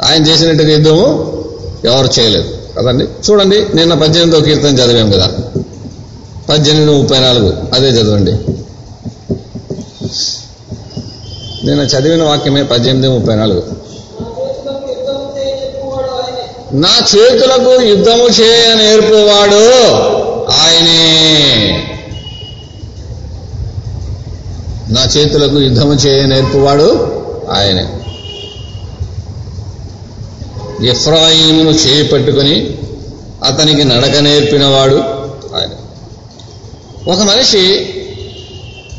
ఆయన 0.03 0.25
చేసినట్టుగా 0.25 0.71
యుద్ధము 0.71 1.43
ఎవరు 1.85 2.19
చేయలేదు. 2.19 2.57
కదండి? 2.77 3.03
చూడండి 3.03 3.65
నిన్న 3.75 3.93
పద్దెనిమిదో 3.93 4.39
కీర్తన 4.39 4.67
చదివాం 4.67 5.11
కదా. 5.11 5.27
పద్దెనిమిది 6.49 6.91
ముప్పై 6.91 7.19
నాలుగు 7.19 7.53
అదే 7.73 7.87
చదవండి. 7.87 8.31
నిన్న 11.65 11.81
చదివిన 11.81 12.23
వాక్యమే 12.23 12.63
పద్దెనిమిది 12.63 13.09
ముప్పై 13.09 13.35
నాలుగు. 13.35 13.79
నా 16.73 17.05
చేతులకు 17.15 17.81
యుద్ధము 17.81 18.27
చేయ 18.27 18.73
నేర్పువాడు 18.75 19.93
ఆయనే. 20.51 21.88
నా 24.89 25.03
చేతులకు 25.17 25.59
యుద్ధము 25.59 25.93
చేయ 25.93 26.25
నేర్పువాడు 26.25 26.87
ఆయనే. 27.51 27.85
ఎఫ్రాయిమును 30.85 31.69
చేపట్టుకుని 31.69 32.77
అతనికి 33.43 33.83
నడక 33.83 34.17
నేర్పినవాడు 34.17 34.95
ఆయన. 35.55 35.71
ఒక 37.07 37.21
మనిషి 37.21 37.63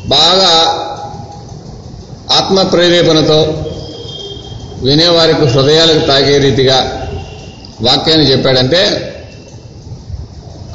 బాగా 0.05 0.51
ఆత్మ 2.31 2.61
ప్రేరేపణతో 2.61 3.39
వినేవారికి 4.83 5.45
హృదయాలకు 5.45 6.07
తాగే 6.07 6.37
రీతిగా 6.37 6.77
వాక్యాన్ని 7.81 8.31
చెప్పాడంటే 8.31 8.81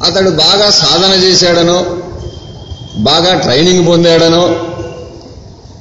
అతడు 0.07 0.31
బాగా 0.31 0.71
సాధన 0.71 1.23
చేశాడనో 1.25 1.79
బాగా 2.97 3.35
ట్రైనింగ్ 3.35 3.87
పొందాడనో 3.87 4.66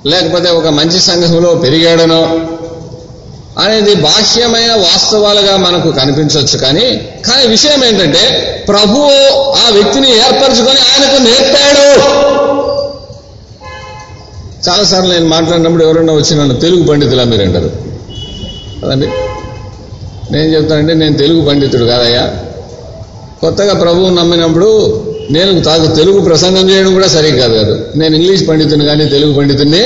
లేకపోతే 0.07 0.49
ఒక 0.49 0.67
మంచి 0.67 0.99
సంఘంలో 0.99 1.55
పెరిగాడనో 1.55 2.39
అనేది 3.61 3.95
బాహ్యమైన 3.95 4.71
వాస్తవాలుగా 4.71 5.57
మనకు 5.57 5.91
కనిపించవచ్చు 5.91 6.57
కానీ 6.57 6.85
కానీ 7.27 7.47
విషయం 7.47 7.83
ఏంటంటే 7.83 8.23
ప్రభువు 8.69 9.09
ఆ 9.55 9.69
వ్యక్తిని 9.69 10.09
ఏర్పరచుకొని 10.17 10.79
ఆయనకు 10.79 11.21
నేర్పాడు. 11.21 11.85
చాలాసార్లు 14.69 15.13
నేను 15.13 15.27
మాట్లాడినప్పుడు 15.27 15.83
ఎవరన్నా 15.83 16.13
వచ్చి 16.13 16.35
నన్ను 16.35 16.55
తెలుగు 16.55 16.83
పండితులా 16.83 17.23
మీరు 17.23 17.41
అంటారు. 17.41 17.69
కదండి 18.81 19.07
నేను 20.31 20.53
చెప్తానంటే 20.53 20.93
నేను 20.93 21.17
తెలుగు 21.17 21.41
పండితుడు 21.45 21.85
కాదయ్యా. 21.85 22.35
కొత్తగా 23.41 23.73
ప్రభువు 23.73 24.09
నమ్మినప్పుడు 24.09 24.69
నేను 25.31 25.61
తాకు 25.61 25.95
తెలుగు 25.95 26.19
ప్రసంగం 26.19 26.69
చేయడం 26.69 26.93
కూడా 26.93 27.07
సరిగ్గా 27.07 27.47
కాదు 27.47 27.53
కాదు. 27.53 27.85
నేను 27.95 28.15
ఇంగ్లీష్ 28.15 28.49
పండితుని 28.49 28.85
కానీ 28.85 29.05
తెలుగు 29.05 29.33
పండితుని 29.33 29.81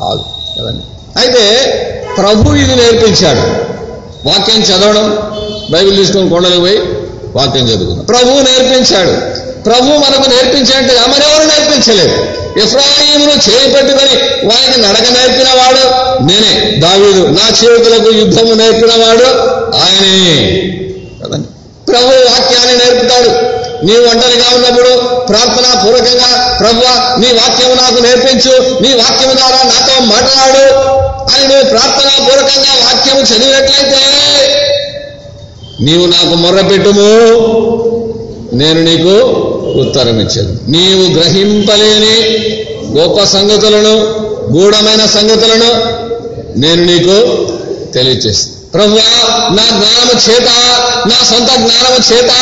కాదు. 0.00 0.24
కదండి 0.58 0.82
అయితే 1.18 1.42
ప్రభు 2.18 2.54
ఇది 2.54 2.76
నేర్పించాడు. 2.76 3.40
వాక్యం 4.28 4.60
చదవడం 4.62 5.18
బైబిల్ 5.72 5.96
తీసుకొని 5.96 6.28
కొండలకు 6.28 6.60
పోయి 6.60 6.78
వాక్యం 7.36 7.68
చదువుకున్నాం 7.68 8.04
ప్రభు 8.04 8.30
నేర్పించాడు. 8.30 9.14
ప్రభు 9.64 9.84
మనకు 9.84 10.30
నేర్పించినట్టుగా 10.30 11.06
మరెవరు 11.06 11.46
నేర్పించలేదు? 11.46 12.14
ఇఫ్రాయిమును 12.58 13.50
చేయి 13.50 13.72
పెట్టుకొని 13.72 14.14
వారికి 14.48 14.80
నడక 14.80 15.06
నేర్పినవాడు 15.16 15.84
నేనే. 16.24 16.80
దావీదు 16.80 17.20
నా 17.20 17.46
చేతులకు 17.64 18.10
యుద్ధము 18.18 18.54
నేర్పినవాడు 18.54 19.24
ఆయనే. 19.76 20.36
కదండి 21.22 21.48
ప్రభు 21.88 22.06
వాక్యాన్ని 22.06 22.84
నేర్పుతాడు. 22.84 23.57
నీ 23.84 23.94
ఒంటరిగా 24.10 24.46
ఉన్నప్పుడు 24.54 24.92
ప్రార్థనా 25.26 25.70
పూర్వకంగా 25.82 26.30
ప్రభు 26.60 26.82
నీ 27.20 27.28
వాక్యము 27.32 27.74
నాకు 27.74 27.98
నేర్పించు 28.02 28.54
నీ 28.82 28.90
వాక్యము 28.92 29.34
ద్వారా 29.34 29.60
నాతో 29.64 29.94
మాట్లాడు 30.04 30.64
అని 31.32 31.44
నువ్వు 31.48 31.66
ప్రార్థనా 31.70 32.14
పూర్వకంగా 32.26 32.72
వాక్యము 32.84 33.20
చదివినట్లయితే 33.20 34.02
నీవు 35.80 36.06
నాకు 36.06 36.34
మొర్రపెట్టుము. 36.34 37.10
నేను 38.52 38.80
నీకు 38.82 39.14
ఉత్తరం 39.80 40.20
ఇచ్చాను 40.20 40.52
నీవు 40.68 41.04
గ్రహింపలేని 41.18 42.16
గొప్ప 42.98 43.24
సంగతులను 43.24 43.94
గూఢమైన 44.54 45.06
సంగతులను 45.06 45.70
నేను 46.60 46.82
నీకు 46.84 47.16
తెలియచేస్తాను. 47.92 48.57
ప్రభువా 48.74 49.04
నా 49.56 49.64
జ్ఞానము 49.76 50.14
చేత 50.24 50.48
నా 51.10 51.18
సొంత 51.30 51.50
జ్ఞానము 51.62 52.00
చేత 52.08 52.32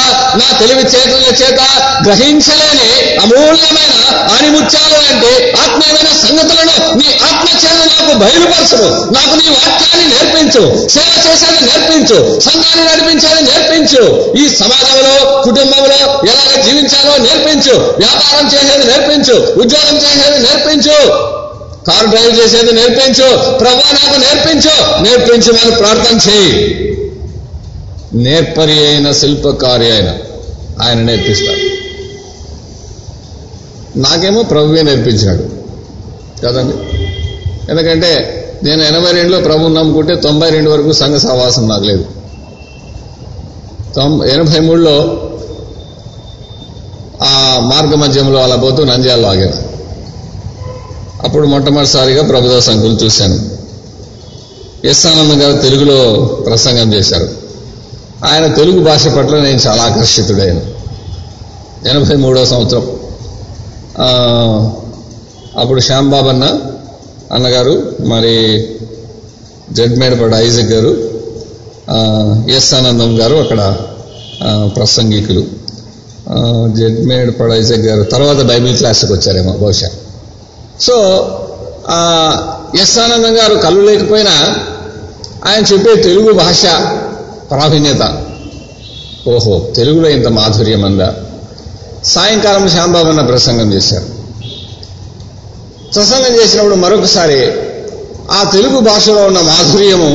నా 0.40 0.46
తెలివి 0.58 0.84
చేతుల 0.94 1.26
చేత 1.40 1.60
గ్రహించలేని 2.06 2.88
అమూల్యమైన 3.24 3.92
ఆనిముత్యాలు 4.34 4.98
అంటే 5.10 5.30
ఆత్మీయమైన 5.62 6.10
సంగతులను 6.22 6.74
నీ 7.00 7.06
ఆత్మ 7.28 7.46
చేత 7.62 7.78
నాకు 7.92 8.12
బయలుపరచు 8.18 8.80
నాకు 9.16 9.34
నీ 9.40 9.46
వాక్యాన్ని 9.56 10.06
నేర్పించు 10.14 10.62
సేవ 10.88 11.12
చేసేది 11.26 11.62
నేర్పించు 11.68 12.18
సంఘాన్ని 12.40 12.84
నడిపించేది 12.88 13.42
నేర్పించు. 13.42 14.02
ఈ 14.38 14.44
సమాజంలో 14.60 15.14
కుటుంబంలో 15.42 16.00
ఎలాగ 16.32 16.50
జీవించాలో 16.66 17.14
నేర్పించు 17.26 17.74
వ్యాపారం 18.02 18.46
చేసేది 18.54 18.84
నేర్పించు 18.86 19.36
ఉద్యోగం 19.62 19.96
చేసేది 19.96 20.38
నేర్పించు. 20.42 20.98
కారు 21.86 22.06
డ్రైవ్ 22.06 22.40
చేసేది 22.40 22.72
నేర్పించు. 22.72 23.58
ప్రభా 23.58 23.74
నాకు 23.74 24.20
నేర్పించు. 24.20 25.02
నేర్పించి 25.02 25.76
ప్రార్థన 25.76 26.30
చేయి. 26.30 26.82
నేర్పరి 28.14 28.88
అయిన 28.88 29.12
శిల్పకారి 29.12 29.90
అయిన 29.90 30.14
ఆయన 30.82 30.98
నేర్పిస్తాడు. 30.98 31.86
నాకేమో 33.98 34.42
ప్రభువే 34.42 34.82
నేర్పించాడు. 34.82 35.42
కదండి? 36.46 36.76
ఎందుకంటే 37.70 38.42
నేను 38.62 38.82
ఎనభై 38.82 39.12
రెండులో 39.12 39.40
ప్రభువు 39.40 39.68
నమ్ముకుంటే 39.68 40.14
తొంభై 40.14 40.50
రెండు 40.50 40.70
వరకు 40.70 40.92
సంఘ 40.92 41.16
సహవాసం 41.16 41.68
నాకు 41.68 41.84
లేదు. 41.84 42.04
తొంభై 43.96 44.28
ఎనభై 44.28 44.60
మూడులో 44.60 45.22
ఆ 47.22 47.60
మార్గ 47.74 47.94
మధ్యంలో 47.94 48.42
అలా 48.42 48.56
పోతూ 48.56 48.84
నంద్యాలలో 48.84 49.28
ఆగాను. 49.28 49.65
అప్పుడు 51.24 51.46
మొట్టమొదటిసారిగా 51.46 52.22
ప్రభుదాస్ 52.26 52.68
అంకులు 52.68 52.96
చూశాను. 53.04 53.38
ఎస్ 54.86 55.06
ఆనందం 55.06 55.42
గారు 55.42 55.56
తెలుగులో 55.62 55.98
ప్రసంగం 56.46 56.92
చేశారు. 56.94 57.28
ఆయన 58.24 58.46
తెలుగు 58.54 58.80
భాష 58.84 59.08
పట్ల 59.08 59.34
నేను 59.40 59.58
చాలా 59.66 59.82
ఆకర్షితుడైన 59.82 60.60
ఎనభై 61.88 62.16
మూడో 62.16 62.44
సంవత్సరం. 62.46 62.86
అప్పుడు 65.58 65.80
శ్యాంబాబు 65.80 66.28
అన్న 66.28 66.44
అన్నగారు 67.32 67.74
మరి 68.00 68.34
జడ్మేడపడ 69.72 70.34
ఐజక్ 70.34 70.72
గారు 70.72 70.92
ఎస్ 72.56 72.74
ఆనందం 72.74 73.20
గారు 73.20 73.34
అక్కడ 73.34 73.76
ప్రసంగికులు. 74.76 75.44
జడ్మేడపడ 76.76 77.52
ఐజక్ 77.52 77.84
గారు 77.88 78.02
తర్వాత 78.02 78.40
బైబిల్ 78.42 78.76
క్లాస్కి 78.76 79.12
వచ్చారేమో 79.12 79.52
బహుశా. 79.52 79.88
సో 80.80 80.94
ఎస్ 82.82 82.98
ఆనందం 82.98 83.38
గారు 83.38 83.54
కళ్ళు 83.54 83.80
లేకపోయినా 83.80 84.56
ఆయన 85.46 85.62
చెప్పే 85.62 86.02
తెలుగు 86.02 86.32
భాష 86.32 86.62
ప్రావీణ్యత. 87.50 88.22
ఓహో 89.28 89.68
తెలుగులో 89.76 90.08
ఇంత 90.08 90.28
మాధుర్యం 90.28 90.84
అందా 90.84 91.14
సాయంకాలం 92.04 92.68
శ్యాంబాబు 92.68 93.08
అన్న 93.08 93.20
ప్రసంగం 93.20 93.72
చేశారు. 93.72 94.04
ప్రసంగం 95.94 96.40
చేసినప్పుడు 96.42 96.74
మరొకసారి 96.74 97.52
ఆ 98.30 98.50
తెలుగు 98.52 98.80
భాషలో 98.80 99.24
ఉన్న 99.24 99.40
మాధుర్యము 99.40 100.10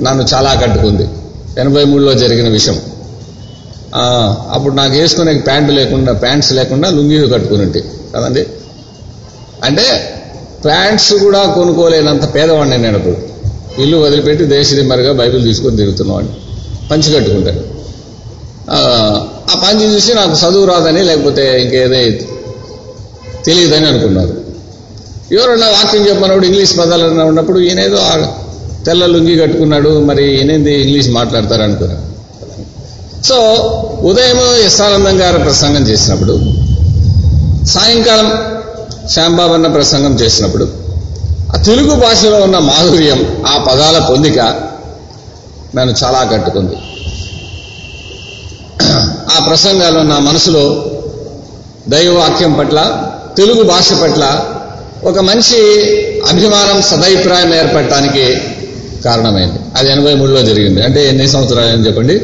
నన్ను 0.00 0.24
చాలా 0.34 0.54
కట్టుకుంది 0.54 1.08
ఎనభై 1.58 1.84
మూడులో 1.84 2.12
జరిగిన 2.12 2.48
విషయం. 2.48 2.80
అప్పుడు 4.52 4.74
నాకు 4.74 4.92
వేసుకునే 4.92 5.34
ప్యాంటు 5.34 5.72
లేకుండా 5.72 6.12
ప్యాంట్స్ 6.12 6.52
లేకుండా 6.52 6.90
లుంగీలు 6.90 7.26
కట్టుకుని 7.26 7.62
ఉంటే. 7.62 7.84
కదండి? 8.16 8.46
అంటే 9.64 9.86
ప్యాంట్స్ 10.64 11.12
కూడా 11.22 11.40
కొనుక్కోలేనంత 11.54 12.34
పేదవాడిని 12.34 12.78
నేను 12.78 12.96
అప్పుడు 12.98 13.16
ఇల్లు 13.82 13.96
వదిలిపెట్టి 13.96 14.44
దేశదిమ్మరిగా 14.46 15.12
బైబిల్ 15.12 15.44
తీసుకొని 15.44 15.76
తిరుగుతున్నవాడిని. 15.76 16.34
పంచి 16.90 17.14
కట్టుకుంటాను 17.14 17.62
ఆ, 18.70 18.78
పంచి 19.62 19.94
చూసి 19.94 20.14
నాకు 20.14 20.34
చదువు 20.34 20.64
రాదని 20.64 21.02
లేకపోతే 21.02 21.62
ఇంకేదో 21.62 21.98
తెలియదని 23.44 23.86
అనుకున్నారు. 23.86 24.34
ఎవరన్నా 25.32 25.66
వాక్యం 25.68 26.06
చెప్పినప్పుడు 26.08 26.46
ఇంగ్లీష్ 26.46 26.78
పదాలు 26.78 27.04
ఉన్నప్పుడు 27.24 27.58
ఈయనేదో 27.60 28.00
తెల్ల 28.86 29.06
లుంగి 29.06 29.38
కట్టుకున్నాడు 29.38 29.90
మరి 30.04 30.34
ఈయనేది 30.34 30.74
ఇంగ్లీష్ 30.82 31.08
మాట్లాడతారు 31.10 31.62
అనుకున్నాను 31.62 32.02
సో 33.24 33.36
ఉదయం 34.02 34.38
ఎస్ఆనందం 34.66 35.20
గారు 35.20 35.38
ప్రసంగం 35.38 35.82
చేసినప్పుడు 35.82 36.34
సాయంకాలం 37.66 38.28
శాంబాబన్న 39.10 39.66
ప్రసంగం 39.66 40.14
చేసినప్పుడు 40.14 40.68
ఆ 41.54 41.62
తెలుగు 41.62 41.94
భాషలో 41.94 42.36
ఉన్న 42.36 42.58
మాధుర్యం 42.58 43.44
ఆ 43.48 43.64
పదాల 43.70 44.06
పొందిక 44.10 44.38
నన్ను 45.76 45.94
చాలా 46.04 46.30
కట్టుకుంది 46.32 46.76
ఆ 49.06 49.44
ప్రసంగాలు 49.46 49.98
నా 49.98 50.18
మనసులో 50.18 50.86
దైవవాక్యం 51.88 52.52
పట్ల 52.52 53.08
తెలుగు 53.36 53.62
భాష 53.62 53.92
పట్ల 53.92 54.44
ఒక 55.04 55.18
మంచి 55.18 55.60
అభిమానం 56.30 56.82
సదభిప్రాయం 56.82 57.54
ఏర్పడటానికి 57.54 58.38
కారణమైంది. 59.04 59.58
అది 59.76 59.90
ఎనభై 59.90 60.14
మూడులో 60.14 60.42
జరిగింది. 60.42 60.82
అంటే 60.82 61.08
ఎన్ని 61.08 61.28
సంవత్సరాలు 61.28 61.86
చెప్పండి? 61.86 62.22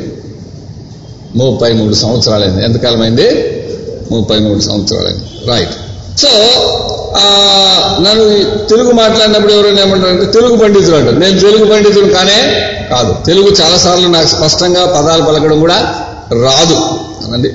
ముప్పై 1.37 1.73
మూడు 1.73 1.95
సంవత్సరాలైంది. 1.95 2.65
ఎంతకాలమైంది 2.65 3.29
ముప్పై 4.13 4.39
మూడు 4.39 4.61
సంవత్సరాలైంది. 4.61 5.51
రైట్. 5.51 5.90
సో 6.23 6.29
నన్ను 8.01 8.59
తెలుగు 8.69 8.93
మాట్లాడినప్పుడు 8.93 9.53
ఎవరైనా 9.53 9.83
ఏమంటారంటే 9.83 10.25
తెలుగు 10.25 10.57
పండితుడు 10.57 10.97
అంటారు. 10.97 11.17
నేను 11.17 11.41
తెలుగు 11.41 11.65
పండితుడు 11.71 12.09
కానే 12.09 12.67
కాదు. 12.91 13.17
తెలుగు 13.27 13.57
చాలాసార్లు 13.63 14.09
నాకు 14.09 14.27
స్పష్టంగా 14.27 14.87
పదాలు 14.87 15.23
పలకడం 15.23 15.61
కూడా 15.61 16.05
రాదు. 16.33 16.75
అనండి. 17.27 17.49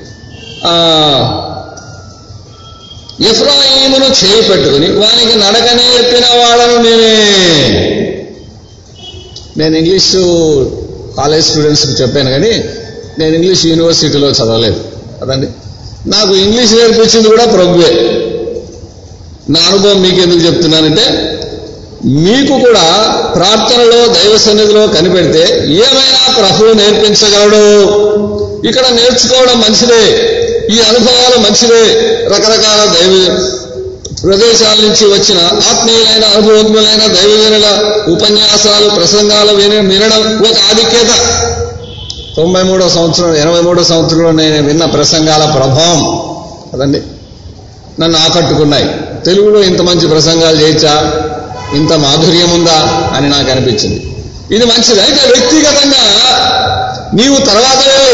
ఎఫ్రాయిమును 3.30 4.06
చేయి 4.06 4.50
పెట్టుకుని 4.50 4.88
వానికి 4.88 5.38
నడకనే 5.40 5.98
చెప్పిన 5.98 6.26
వాడను 6.26 6.84
నేనే. 6.84 7.32
నేను 9.58 9.76
ఇంగ్లీషు 9.76 10.18
కాలేజ్ 11.18 11.46
స్టూడెంట్స్కి 11.46 11.92
చెప్పాను 11.92 12.32
కానీ 12.32 12.64
నేను 13.20 13.36
ఇంగ్లీష్ 13.36 13.66
యూనివర్సిటీలో 13.66 14.28
చదవలేదు. 14.30 14.84
అదండి. 15.22 15.48
నాకు 16.10 16.36
ఇంగ్లీష్ 16.36 16.74
నేర్పించింది 16.74 17.28
కూడా 17.28 17.46
ప్రభువే. 17.46 18.22
నా 19.50 19.60
అనుభవం 19.70 20.02
మీకు 20.02 20.22
ఎందుకు 20.22 20.40
చెప్తున్నానంటే 20.40 21.32
మీకు 22.06 22.60
కూడా 22.60 23.08
ప్రార్థనలో 23.36 24.08
దైవ 24.08 24.38
సన్నిధిలో 24.38 24.88
కనిపెడితే 24.88 25.64
ఏమైనా 25.68 26.34
ప్రభువు 26.38 26.74
నేర్పించగలడు. 26.74 27.82
ఇక్కడ 28.68 28.84
నేర్చుకోవడం 28.92 29.60
మంచిదే. 29.60 30.04
ఈ 30.76 30.80
అనుభవాలు 30.80 31.38
మంచిదే. 31.38 32.00
రకరకాల 32.26 32.86
దైవ 32.86 33.40
ప్రదేశాల 34.24 34.76
నుంచి 34.82 35.08
వచ్చిన 35.08 35.38
ఆత్మీయులైన 35.44 36.24
అనుభవజ్ఞులైన 36.26 37.00
దైవజనుల 37.00 37.94
ఉపన్యాసాలు 38.12 38.90
ప్రసంగాలు 38.90 39.52
వినడం 39.54 40.40
ఒక 40.40 40.56
ఆధిక్యత. 40.74 41.12
తొంభై 42.38 42.64
మూడో 42.64 42.90
సంవత్సరం 42.90 43.36
ఎనభై 43.36 43.62
మూడో 43.62 43.84
సంవత్సరంలో 43.84 44.32
నేను 44.32 44.68
విన్న 44.68 44.86
ప్రసంగాల 44.86 45.52
ప్రభావం. 45.52 46.22
కదండి 46.74 47.02
నన్ను 48.00 48.18
ఆకట్టుకున్నాయి. 48.18 48.90
తెలుగులో 49.26 49.64
ఇంత 49.64 49.82
మంచి 49.82 50.08
ప్రసంగాలు 50.08 50.62
చేయొచ్చా? 50.62 51.12
ఇంత 51.74 51.94
మాధుర్యం 51.94 52.50
ఉందా 52.54 53.12
అని 53.18 53.30
నాకు 53.30 53.52
అనిపించింది. 53.52 54.16
ఇది 54.56 54.66
మంచిది. 54.66 55.02
అయితే 55.02 55.28
వ్యక్తిగతంగా 55.28 56.32
నీవు 57.14 57.38
తర్వాత 57.38 58.10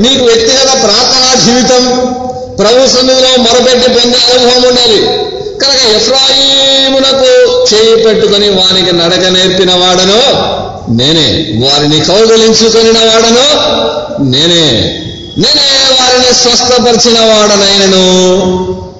నీకు 0.00 0.24
వ్యక్తిగత 0.24 0.72
ప్రార్థనా 0.72 1.44
జీవితం 1.44 2.14
ప్రభు 2.58 2.86
సన్నిధిలో 2.86 3.42
మొరపెట్టి 3.42 3.90
పొందే 3.90 4.16
అనుభవం 4.16 4.68
ఉండాలి. 4.68 5.06
కనుక 5.58 5.96
ఎఫ్రాయిమునకు 5.96 7.66
చేయి 7.74 8.04
పెట్టుకుని 8.04 8.48
వానికి 8.48 8.96
నడక 8.96 9.28
నేర్పిన 9.28 9.70
వాడను 9.70 10.20
నేనే. 10.92 11.60
వారిని 11.66 12.00
కౌగలించుకొని 12.00 12.90
వాడను 12.90 13.46
నేనే. 14.22 14.94
నేనే 15.38 15.94
వారిని 16.00 16.34
స్వస్థపరిచిన 16.34 17.20
వాడనైనను. 17.20 18.95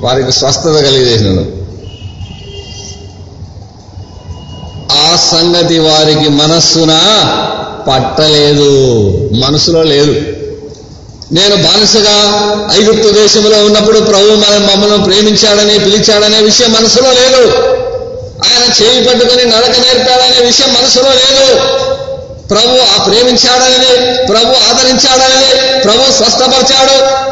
వారికి 0.00 0.32
స్వస్థత 0.32 0.70
కలిగేసినను. 0.70 1.60
ఆ 4.92 5.16
సంగతి 5.16 5.78
వారికి 5.78 6.28
మనస్సున 6.28 6.90
పట్టలేదు. 7.88 8.90
మనసులో 9.32 9.82
లేదు. 9.82 10.12
నేను 11.32 11.56
బానిసగా 11.56 12.16
ఐగుప్తు 12.80 13.08
దేశంలో 13.08 13.64
ఉన్నప్పుడు 13.64 14.00
ప్రభు 14.00 14.22
మన 14.22 14.70
మమ్మల్ని 14.74 15.04
ప్రేమించాడని 15.04 15.78
పిలిచాడనే 15.78 16.38
విషయం 16.38 16.72
మనసులో 16.72 17.12
లేదు. 17.12 17.50
ఆయన 18.44 18.82
చేయి 18.82 19.08
పట్టుకుని 19.08 19.44
నడక 19.44 19.70
నేర్పాడనే 19.70 20.46
విషయం 20.46 20.74
మనసులో 20.74 21.08
లేదు. 21.08 21.54
ప్రభు 22.48 23.00
ఆ 23.00 23.04
ప్రేమించాడని 23.04 24.26
ప్రభు 24.26 24.46
ఆదరించాడని 24.46 25.80
ప్రభు 25.80 26.12
స్వస్థపరిచాడు. 26.12 27.30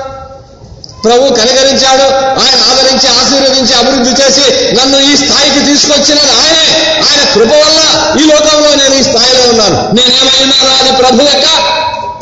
ప్రభు 1.04 1.34
కనికరించాడు. 1.34 2.06
ఆయన 2.40 2.58
ఆదరించి 2.70 3.08
ఆశీర్వదించి 3.08 3.74
అభివృద్ధి 3.74 4.22
చేసి 4.22 4.74
నన్ను 4.74 4.98
ఈ 4.98 5.16
స్థాయికి 5.16 5.66
తీసుకొచ్చినది 5.66 6.32
ఆయనే. 6.32 6.94
ఆయన 6.94 7.32
కృప 7.34 7.52
వల్ల 7.52 7.80
ఈ 8.20 8.24
లోకంలో 8.24 8.74
నేను 8.74 8.94
ఈ 8.94 9.02
స్థాయిలో 9.02 9.50
ఉన్నాను. 9.50 9.94
నేనేమైనా 9.94 10.78
అని 10.80 10.96
ప్రభు 10.96 11.22
యొక్క 11.22 11.46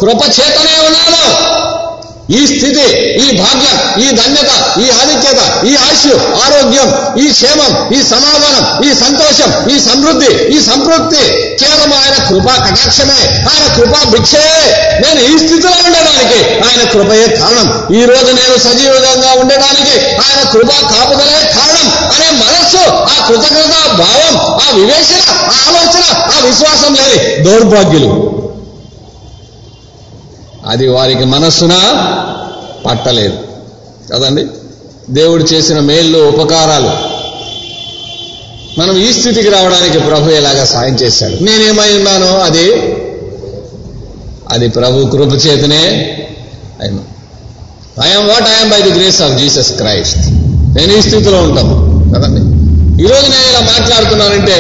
కృప 0.01 0.41
చేతనే 0.41 0.87
ఉన్నాను. 0.87 1.57
ఈ 2.29 2.47
స్థితి 2.47 2.85
ఈ 3.23 3.39
భాగ్యం 3.39 3.75
ఈ 4.03 4.07
ధన్యత 4.17 4.51
ఈ 4.83 4.87
ఆధిక్యత 4.93 5.41
ఈ 5.67 5.77
ఆయుష్ 5.77 6.07
ఆరోగ్యం 6.45 6.89
ఈ 7.23 7.33
క్షేమం 7.33 7.73
ఈ 7.97 8.03
సమాధానం 8.05 8.65
ఈ 8.87 8.95
సంతోషం 8.95 9.51
ఈ 9.73 9.81
సమృద్ధి 9.81 10.31
ఈ 10.55 10.61
సంతృప్తి 10.61 11.23
కేవలం 11.61 11.93
ఆయన 11.93 12.17
కృపా 12.29 12.55
కటాక్షమే 12.57 13.19
ఆయన 13.51 13.65
కృపా 13.77 14.01
భిక్షే. 14.11 14.43
నేను 15.03 15.21
ఈ 15.31 15.39
స్థితిలో 15.39 15.77
ఉండడానికి 15.87 16.39
ఆయన 16.67 16.83
కృపయే 16.93 17.29
కారణం. 17.39 17.69
ఈ 17.97 18.05
రోజు 18.05 18.31
నేను 18.33 18.57
సజీవంగా 18.59 19.31
ఉండడానికి 19.41 19.95
ఆయన 20.27 20.41
కృపా 20.53 20.77
కాపుదలే 20.93 21.39
కారణం 21.57 21.87
అనే 22.15 22.29
మనస్సు 22.43 22.83
ఆ 23.13 23.29
కృతజ్ఞత 23.29 23.73
భావం 24.01 24.35
ఆ 24.65 24.71
వివేచన 24.75 25.21
ఆ 25.47 25.57
ఆలోచన 25.69 26.05
ఆ 26.35 26.41
విశ్వాసం 26.41 26.95
లేని 26.95 27.19
దౌర్భాగ్యులు. 27.45 28.11
అది 30.69 30.89
వారికి 30.89 31.25
మనస్సున 31.25 31.75
పట్టలేదు. 32.87 33.39
కదండి? 34.13 34.47
దేవుడు 35.11 35.45
చేసిన 35.45 35.81
మేళ్ళు 35.81 36.19
ఉపకారాలు. 36.19 37.17
మనం 38.81 38.97
ఈ 38.97 39.13
స్థితికి 39.13 39.49
రావడానికి 39.49 39.99
ప్రభు 39.99 40.31
ఎలాగా 40.31 40.65
సాయం 40.65 40.95
చేశాడు? 40.95 41.33
నేనేమై 41.33 41.97
ఉన్నాను 41.97 42.39
అది 42.39 42.73
అది 44.49 44.69
ప్రభు 44.69 45.07
కృప 45.07 45.47
చేతనే 45.47 46.17
అయినా. 46.81 46.99
I am 48.05 48.29
what 48.29 48.43
I am 48.43 48.71
by 48.71 48.83
the 48.83 48.91
grace 48.91 49.23
of 49.23 49.39
Jesus 49.39 49.73
Christ 49.73 50.19
నేను 50.77 50.93
ఈ 50.93 51.03
స్థితిలో 51.03 51.39
ఉంటాను. 51.39 51.75
కదండి? 52.15 52.57
ఈరోజు 53.03 53.23
నేను 53.23 53.51
ఇలా 53.51 53.61
మాట్లాడుతున్నానంటే 53.61 54.57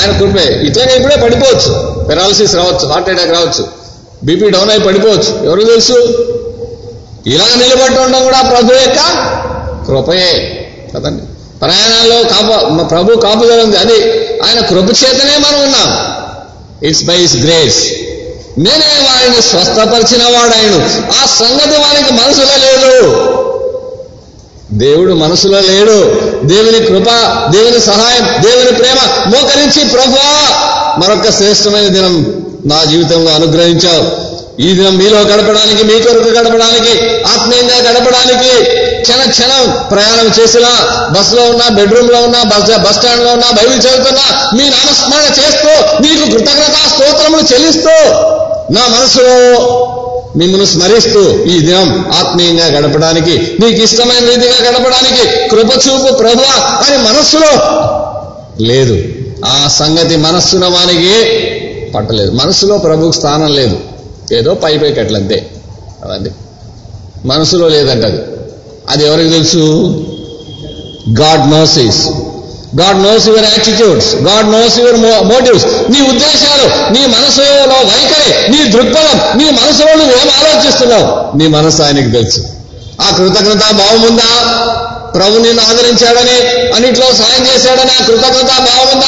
ఆయన 0.00 0.18
కృపే. 0.18 0.60
ఇట్లనే 0.66 0.94
ఇప్పుడే 0.94 1.16
పడిపోవచ్చు. 1.16 2.04
పెరాలసిస్ 2.04 2.54
రావచ్చు 2.54 2.88
హార్ట్ 2.88 3.10
అటాక్ 3.10 3.30
రావచ్చు. 3.30 3.77
బీపీ 4.24 4.50
డౌన్ 4.50 4.70
అయి 4.70 4.80
పడిపోవచ్చు. 4.80 5.46
ఎవరు 5.46 5.64
తెలుసు? 5.64 5.92
ఇలా 7.26 7.44
నిలబడి 7.56 8.00
ఉండడం 8.00 8.24
కూడా 8.24 8.40
ప్రభు 8.40 8.72
యొక్క 8.72 8.98
కృపయే. 9.86 10.64
కదండి? 10.94 11.22
ప్రయాణాల్లో 11.60 12.22
కాపు 12.22 12.84
ప్రభు 12.84 13.20
కాపుదల 13.20 13.62
ఉంది 13.62 13.76
అది 13.76 13.94
ఆయన 14.18 14.60
కృప 14.60 15.04
చేతనే 15.04 15.36
మనం 15.36 15.62
ఉన్నాం. 15.62 16.18
ఇట్స్ 16.86 17.04
బై 17.04 17.16
ఇస్ 17.16 17.36
గ్రేస్ 17.36 17.92
నేనే 18.58 18.86
వారిని 18.86 19.42
స్వస్థపరిచిన 19.42 20.22
వాడాయను 20.22 20.84
ఆ 21.22 21.26
సంగతి 21.26 21.76
వారికి 21.76 22.12
మనసులో 22.12 22.56
లేదు 22.56 23.34
దేవుడు 24.72 25.12
మనసులో 25.12 25.60
లేడు. 25.60 26.20
దేవుని 26.44 26.78
కృప 26.78 27.10
దేవుని 27.50 27.80
సహాయం 27.80 28.42
దేవుని 28.42 28.72
ప్రేమ 28.72 28.96
మోకరించి 29.28 29.84
ప్రభువా 29.84 30.67
మరొక 31.00 31.30
శ్రేష్టమైన 31.38 31.88
దినం 31.88 32.14
నా 32.66 32.84
జీవితంలో 32.84 33.30
అనుగ్రహించావు. 33.30 34.04
ఈ 34.66 34.68
దినం 34.74 34.96
మీలో 34.98 35.18
గడపడానికి 35.20 35.82
మీ 35.84 35.96
కొరకు 36.04 36.28
గడపడానికి 36.28 36.94
ఆత్మీయంగా 37.34 37.76
గడపడానికి 37.88 38.52
క్షణ 39.02 39.30
క్షణం 39.30 39.88
ప్రయాణం 39.90 40.28
చేసినా 40.38 40.70
బస్సులో 41.14 41.42
ఉన్నా 41.42 41.68
బెడ్రూమ్లో 41.68 42.18
ఉన్నా 42.22 42.40
బస్ 42.42 42.78
బస్ 42.84 42.96
స్టాండ్లో 42.96 43.32
ఉన్నా 43.32 43.50
బైబిల్ 43.50 43.80
చదువుతున్నా 43.80 44.24
మీ 44.56 44.64
నామస్మరణ 44.70 45.28
చేస్తూ 45.38 45.70
మీకు 46.02 46.24
కృతజ్ఞత 46.32 46.76
స్తోత్రములు 46.92 47.42
చెల్లిస్తూ 47.52 47.94
నా 48.70 48.80
మనసులో 48.86 49.36
మిమ్మల్ని 50.36 50.66
స్మరిస్తూ 50.66 51.20
ఈ 51.52 51.60
దినం 51.60 51.88
ఆత్మీయంగా 52.20 52.66
గడపడానికి 52.66 53.34
నీకు 53.60 53.80
ఇష్టమైన 53.82 54.24
రీతిగా 54.30 54.58
గడపడానికి 54.68 55.48
కృపచూపు 55.50 56.14
ప్రభు 56.14 56.44
అని 56.86 56.98
మనస్సులో 57.08 57.52
లేదు. 58.60 58.96
ఆ 59.44 59.68
సంగతి 59.68 60.16
మనస్సున 60.16 60.64
వానికి 60.64 61.12
పట్టలేదు. 61.92 62.32
మనసులో 62.32 62.78
ప్రభుకు 62.78 63.12
స్థానం 63.12 63.54
లేదు. 63.54 63.80
ఏదో 64.32 64.54
పై 64.54 64.78
పై 64.78 64.92
కట్లంతే. 64.92 65.50
అదండి. 66.04 66.30
మనసులో 67.24 67.68
లేదంట 67.68 68.04
అది 68.04 68.18
అది 68.88 69.06
ఎవరికి 69.06 69.30
తెలుసు? 69.30 69.58
God 71.20 71.50
knows 71.50 72.08
God 72.80 73.02
knows 73.02 73.28
your 73.28 73.44
attitudes. 73.44 74.14
God 74.14 74.52
knows 74.52 74.78
your 74.78 75.24
motives. 75.24 75.66
నీ 75.66 76.00
ఉద్దేశాలు 76.00 76.92
నీ 76.92 77.06
మనసులో 77.06 77.74
వైఖరి 77.74 78.52
నీ 78.52 78.70
దృక్పథం 78.70 79.38
నీ 79.38 79.44
మనసులో 79.44 79.94
నువ్వు 79.94 80.12
ఏం 80.12 80.30
ఆలోచిస్తున్నావు? 80.38 81.36
నీ 81.36 81.46
మనసు 81.46 81.82
ఆయనకి 81.82 82.10
తెలుసు. 82.10 82.44
ఆ 83.00 83.16
కృతజ్ఞత 83.16 83.72
భావం 83.72 84.02
ఉందా? 84.02 84.54
ప్రభు 85.14 85.38
నిన్ను 85.38 85.62
ఆదరించాడని 85.62 86.36
అన్నిట్లో 86.74 87.06
సాయం 87.12 87.46
చేశాడని 87.46 87.90
ఆ 87.90 88.06
కృతజ్ఞత 88.06 88.50
భావం 88.58 89.00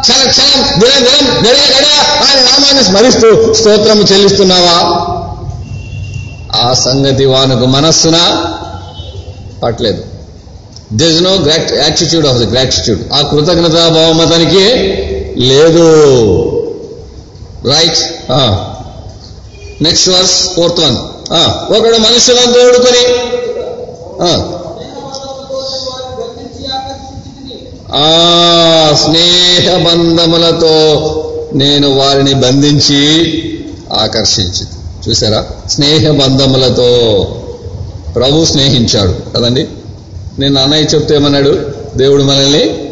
క్షణ 0.00 0.30
క్షణం 0.30 0.80
దినం 0.80 1.04
దినం 1.04 1.24
గడియ 1.38 1.64
గడియ 1.74 1.94
ఆయన 2.24 2.40
నామాన్ని 2.44 2.84
స్మరిస్తూ 2.84 3.54
స్తోత్రము 3.54 4.02
చెల్లిస్తున్నావా? 4.02 4.76
ఆ 6.64 6.74
సంగతి 6.74 7.24
వానుకు 7.24 7.66
మనస్సున? 7.66 8.16
పట్టలేదు. 9.62 10.02
This 10.92 11.22
no 11.22 11.30
great 11.30 11.72
attitude 11.72 12.26
of 12.26 12.36
the 12.36 12.46
gratitude 12.46 13.12
ఆ 13.12 13.22
కృతజ్ఞత 13.22 13.88
భావం 13.88 14.20
అతనికి 14.20 14.64
లేదు. 15.44 15.86
Right 17.72 18.00
next 19.82 20.08
verse 20.08 20.54
fourth 20.56 20.80
one 20.80 20.96
ఒకడు 21.76 21.98
మనుషులను 21.98 22.52
తోడుకొని 22.52 23.04
ఆ, 27.94 28.96
స్నేహ 29.04 29.76
బంధములతో 29.76 31.14
నేను 31.54 31.90
వారిని 31.90 32.34
బంధించి 32.34 33.32
ఆకర్షించి. 33.92 34.66
చూసారా? 35.08 35.46
స్నేహ 35.68 36.10
బంధములతో 36.10 36.88
ప్రభు 38.14 38.44
స్నేహించాడు. 38.44 39.36
కదండి? 39.36 39.68
నేను 40.38 40.60
అన్నయ్య 40.60 40.84
చెప్తే 40.84 41.14
ఏమన్నాడు? 41.14 41.58
దేవుడు 41.96 42.22
మనల్ని 42.22 42.88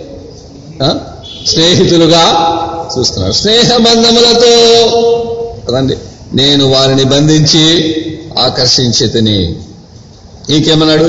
ఆ, 0.82 0.98
స్నేహితులుగా 1.46 2.52
చూస్తున్నాడు. 2.98 3.32
స్నేహ 3.32 3.76
బంధములతో 3.76 4.86
కదండి? 5.68 5.96
నేను 6.34 6.68
వారిని 6.70 7.04
బంధించి 7.04 7.94
ఆకర్షించి 8.38 9.08
తిని. 9.08 9.56
ఇంకేమన్నాడు? 10.50 11.04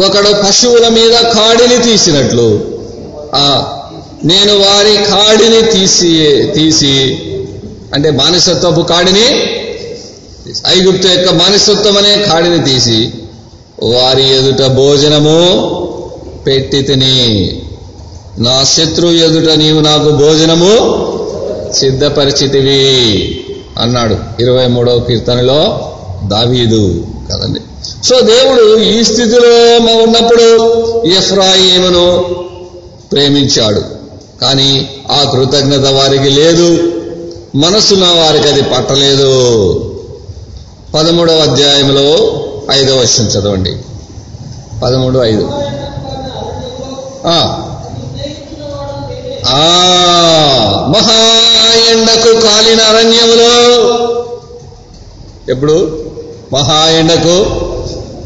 ఒకడు 0.00 0.48
పశువుల 0.48 0.88
మీద 0.88 1.12
కాడిని 1.12 1.82
తీసినట్లు. 1.90 2.73
ఆ 3.34 3.46
నేను 4.24 4.52
వారి 4.58 4.94
కాడిని 5.10 5.62
తీసి 5.72 6.12
తీసి 6.54 6.94
అంటే 7.94 8.10
బానిసత్వపు 8.10 8.80
కాడిని 8.82 9.26
ఐగుప్తు 10.68 11.08
యొక్క 11.08 11.30
బానిసత్వం 11.32 11.96
అనే 11.96 12.14
కాడిని 12.24 12.64
తీసి 12.64 12.98
వారి 13.92 14.24
ఎదుట 14.36 14.62
భోజనము 14.72 15.38
పెట్టి 16.46 16.82
తిని 16.82 17.14
నా 18.38 18.64
శత్రువు 18.64 19.12
ఎదుట 19.20 19.50
నీవు 19.58 19.80
నాకు 19.80 20.10
భోజనము 20.16 20.72
సిద్ధపరిచితివి 21.74 22.82
అన్నాడు 23.78 24.16
ఇరవై 24.40 24.66
మూడవ 24.66 24.98
కీర్తనలో 25.00 25.60
దావీదు 26.28 26.82
కదండి. 27.30 27.60
సో 28.04 28.16
దేవుడు 28.26 28.64
ఈ 28.88 29.04
స్థితిలో 29.04 29.52
ఉన్నప్పుడు 30.02 30.46
ఎఫ్రాయిమును 31.16 32.06
ప్రేమించాడు. 33.12 33.82
కానీ 34.40 34.88
ఆ 35.10 35.30
కృతజ్ఞత 35.32 35.86
వారికి 35.86 36.30
లేదు. 36.30 36.92
మనసున్న 37.54 38.04
వారికి 38.04 38.48
అది 38.48 38.62
పట్టలేదు. 38.62 39.40
పదమూడవ 40.94 41.36
అధ్యాయంలో 41.36 42.40
ఐదవ 42.70 42.98
వర్షం 42.98 43.24
చదవండి. 43.24 43.76
పదమూడు 44.82 45.18
ఐదు. 45.18 45.50
ఆ. 47.26 47.60
ఆ. 49.46 49.60
మహా 50.96 51.40
ఎండకు 51.90 52.40
కాలిన 52.40 52.80
అరణ్యములో. 52.80 53.84
ఎప్పుడు? 55.48 56.04
మహా 56.52 56.90
ఎండకు 56.90 57.44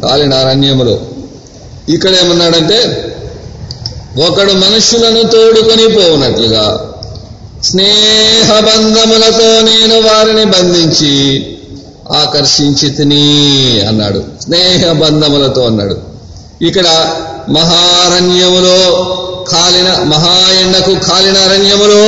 కాలిన 0.02 0.34
అరణ్యములో. 0.34 0.98
ఇక్కడ 1.88 2.10
ఏమన్నాడంటే 2.10 3.04
ఒకడు 4.26 4.52
మనుషులను 4.52 5.22
తోడుకొని 5.22 5.88
పోవునట్లుగా 5.88 6.94
స్నేహ 7.64 8.60
బంధములతో 8.60 9.60
నేను 9.60 10.00
వారిని 10.00 10.44
బంధించి 10.44 11.12
ఆకర్షించి 12.12 12.90
తిని 12.90 13.24
అన్నాడు. 13.88 14.24
స్నేహ 14.42 14.92
బంధములతో 14.92 15.62
అన్నాడు. 15.62 15.96
ఇక్కడ 16.62 16.86
మహారణ్యములో 17.48 18.78
కాలిన 19.52 19.88
మహా 20.04 20.36
ఎండకు 20.60 20.94
కాలిన 21.10 21.38
అరణ్యములో 21.38 22.02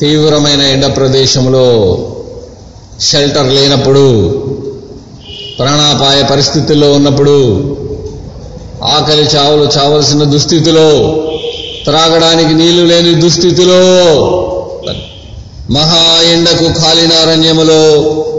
తీవ్రమైన 0.00 0.60
ఎండ 0.60 0.96
ప్రదేశంలో 0.96 1.66
షెల్టర్ 3.00 3.46
లేనప్పుడు 3.46 4.04
ప్రాణాపాయ 5.58 6.22
పరిస్థితుల్లో 6.22 6.92
ఉన్నప్పుడు 6.92 7.36
ఆకలి 8.88 9.36
చావులు 9.36 9.78
చావలసిన 9.78 10.24
దుస్థితిలో 10.24 10.88
త్రాగడానికి 11.84 12.54
నీళ్ళు 12.54 12.86
లేని 12.86 13.14
దుస్థితిలో 13.14 13.82
మహా 15.70 16.22
ఎండకు 16.32 16.80
కాలినారణ్యములో 16.80 17.82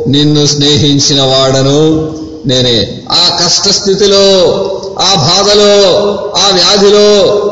నిన్ను 0.08 0.46
స్నేహించిన 0.46 1.22
వాడను 1.22 1.80
నేనే. 2.46 2.78
ఆ 3.12 3.38
కష్టస్థితిలో 3.42 4.26
ఆ 5.00 5.16
బాధలో 5.16 5.74
ఆ 6.38 6.50
వ్యాధిలో 6.52 7.08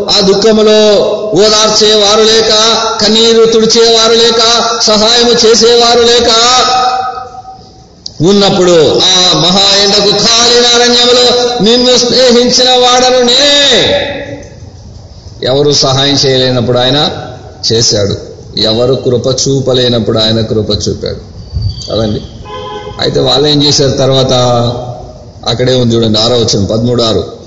ఆ 0.10 0.22
దుఃఖములో 0.22 0.80
ఓదార్చేవారు 1.34 2.22
లేక 2.24 2.52
కన్నీరు 3.02 3.46
తుడిచేవారు 3.46 4.14
లేక 4.14 4.42
సహాయము 4.82 5.32
చేసేవారు 5.46 6.02
లేక 6.02 6.30
ఉన్నప్పుడు 8.24 9.02
ఆ 9.02 9.34
మహా 9.34 9.84
ఎండకు 9.84 10.12
కాలినారణ్యంలో 10.12 11.22
అరణ్యములో 11.22 11.60
నిన్ను 11.62 11.98
స్నేహించిన 11.98 12.70
వాడను 12.70 13.26
నేనే 13.26 14.00
ఎవరు 15.44 15.72
సహాయం 15.72 16.16
చేయలేనప్పుడు 16.26 16.78
ఆయన 16.78 17.10
చేశాడు. 17.72 18.16
ఎవరు 18.60 18.96
కృప 18.96 19.28
చూపలేనప్పుడు 19.28 20.20
ఆయన 20.20 20.42
కృప 20.42 20.70
చూపాడు. 20.88 21.20
కదండి 21.92 22.22
అయితే 23.02 23.20
వాళ్ళు 23.20 23.48
ఏం 23.48 23.64
చేశారు 23.64 23.92
తర్వాత? 23.92 24.34
అక్కడే 25.48 25.76
ఉంది 25.76 25.96
చూడండి 25.96 26.20
ఆరో 26.20 26.36
వచ్చింది 26.36 26.68
పదమూడు 26.68 27.04
ఆరు. 27.04 27.40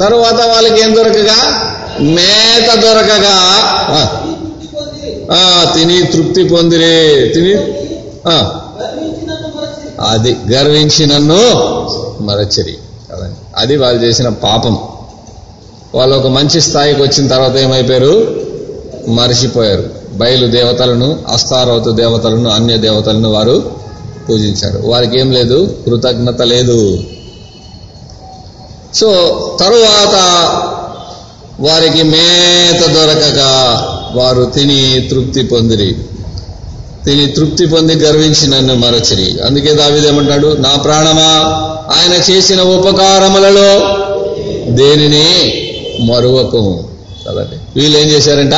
తర్వాత 0.00 0.48
వాళ్ళకి 0.48 0.82
ఏం 0.82 0.96
దొరకగా? 0.96 1.68
మేత 2.00 2.74
దొరకగా. 2.74 3.36
ఆ, 5.32 5.64
తిని 5.74 6.02
తృప్తి 6.12 6.44
పొందిరే 6.44 7.26
తిని 7.34 7.54
అది 10.00 10.36
గర్వించి 10.52 11.06
నన్ను 11.06 11.40
మరచరి. 12.22 12.78
అది 13.56 13.76
వాళ్ళు 13.76 14.02
చేసిన 14.02 14.28
పాపం. 14.28 14.78
వాళ్ళు 15.94 16.16
ఒక 16.16 16.26
మంచి 16.26 16.60
స్థాయికి 16.60 17.02
వచ్చిన 17.02 17.28
తర్వాత 17.28 17.56
ఏమైపోయారు? 17.56 18.36
మరిచిపోయారు. 19.08 19.90
బయలు 20.12 20.46
దేవతలను 20.46 21.18
అస్తారోత 21.32 21.94
దేవతలను 21.94 22.50
అన్య 22.50 22.76
దేవతలను 22.76 23.30
వారు 23.30 23.70
పూజించారు. 24.28 24.82
వారికి 24.86 25.20
ఏం 25.20 25.32
లేదు? 25.32 25.76
కృతజ్ఞత 25.86 26.42
లేదు. 26.42 27.04
సో 28.94 29.10
తరువాత 29.60 30.14
వారికి 31.60 32.02
మేత 32.02 32.90
దొరకక 32.90 33.40
వారు 34.14 34.44
తిని 34.44 35.08
తృప్తి 35.10 35.42
పొందిరి. 35.42 35.96
తిని 37.08 37.26
తృప్తి 37.26 37.66
పొంది 37.66 37.94
గర్వించి 37.94 38.50
నన్ను 38.50 38.74
మరచిరి. 38.74 39.40
అందుకే 39.46 39.74
దావిదేమంటాడు 39.74 40.46
నా 40.46 40.76
ప్రాణమా? 40.76 41.28
ఆయన 41.96 42.32
చేసిన 42.32 42.62
ఉపకారములలో 42.62 43.96
దేనిని? 44.68 45.64
మరువకము. 46.06 46.88
కదండి 47.28 47.80
వీళ్ళు 47.80 47.98
ఏం 47.98 48.08
చేశారంట? 48.08 48.54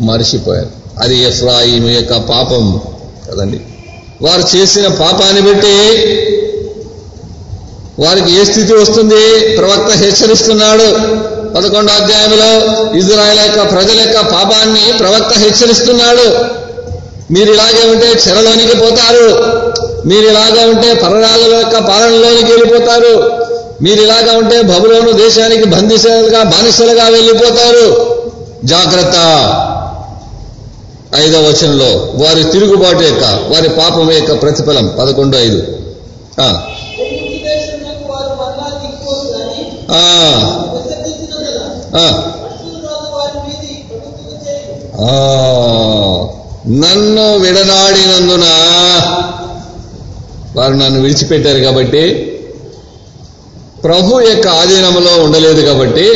మరిచిపోయారు. 0.00 0.68
అది 0.98 1.22
ఎఫ్రాయిం 1.22 1.90
యొక్క 1.90 2.16
పాపం. 2.16 2.80
కదండి 3.30 3.60
వారు 4.22 4.56
చేసిన 4.56 4.86
పాపాన్ని 4.86 5.52
బట్టి 5.52 5.76
వారికి 7.98 8.40
ఏ 8.40 8.44
స్థితి 8.44 8.74
వస్తుంది? 8.74 9.56
ప్రవక్త 9.56 9.98
హెచ్చరిస్తున్నాడు. 9.98 10.92
పదకొండో 11.54 11.92
అధ్యాయంలో 11.92 12.74
ఇజ్రాయల్ 12.98 13.38
యొక్క 13.38 13.70
ప్రజల 13.70 14.00
యొక్క 14.00 14.20
పాపాన్ని 14.20 14.98
ప్రవక్త 14.98 15.38
హెచ్చరిస్తున్నాడు. 15.38 16.65
మీరు 17.30 17.52
ఇలాగే 17.52 17.90
ఉంటే 17.90 18.06
చెరలోనికి 18.06 18.76
పోతారు. 18.76 19.54
మీరు 20.08 20.26
ఇలాగా 20.28 20.66
ఉంటే 20.66 20.94
పరరాజుల 20.94 21.54
యొక్క 21.54 21.78
పాలనలోనికి 21.78 22.52
వెళ్ళిపోతారు. 22.52 23.46
మీరు 23.82 24.02
ఇలాగా 24.02 24.38
ఉంటే 24.38 24.62
బబులోను 24.62 25.12
దేశానికి 25.12 25.64
బంధిసలుగా 25.64 26.42
బానిసలుగా 26.42 27.04
వెళ్ళిపోతారు. 27.04 28.16
జాగ్రత్త. 28.64 29.16
ఐదవ 31.16 31.40
వచనంలో 31.40 32.08
వారి 32.24 32.44
తిరుగుబాటు 32.44 33.02
యొక్క 33.02 33.24
వారి 33.24 33.68
పాపం 33.68 34.12
యొక్క 34.12 34.42
ప్రతిఫలం 34.42 34.96
పదకొండు 35.00 35.36
ఐదు. 35.36 35.62
ఆ, 36.40 36.66
నన్ను 46.68 47.38
విడనాడినందున 47.38 48.44
వారు 50.56 50.74
నన్ను 50.74 51.00
విడిచిపెట్టారు 51.00 51.58
కాబట్టి 51.58 52.32
ప్రభు 53.84 54.20
యొక్క 54.20 54.48
ఆధీనంలో 54.48 55.24
ఉండలేదు 55.24 55.60
కాబట్టి 55.60 56.06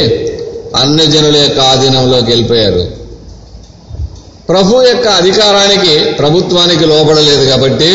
అన్ని 0.76 1.06
జనుల 1.06 1.36
యొక్క 1.36 1.60
ఆధీనంలోకి 1.60 2.24
వెళ్ళిపోయారు. 2.24 2.88
ప్రభు 4.48 4.82
యొక్క 4.82 5.08
అధికారానికి 5.08 6.12
ప్రభుత్వానికి 6.12 6.84
లోబడలేదు 6.84 7.44
కాబట్టి 7.50 7.92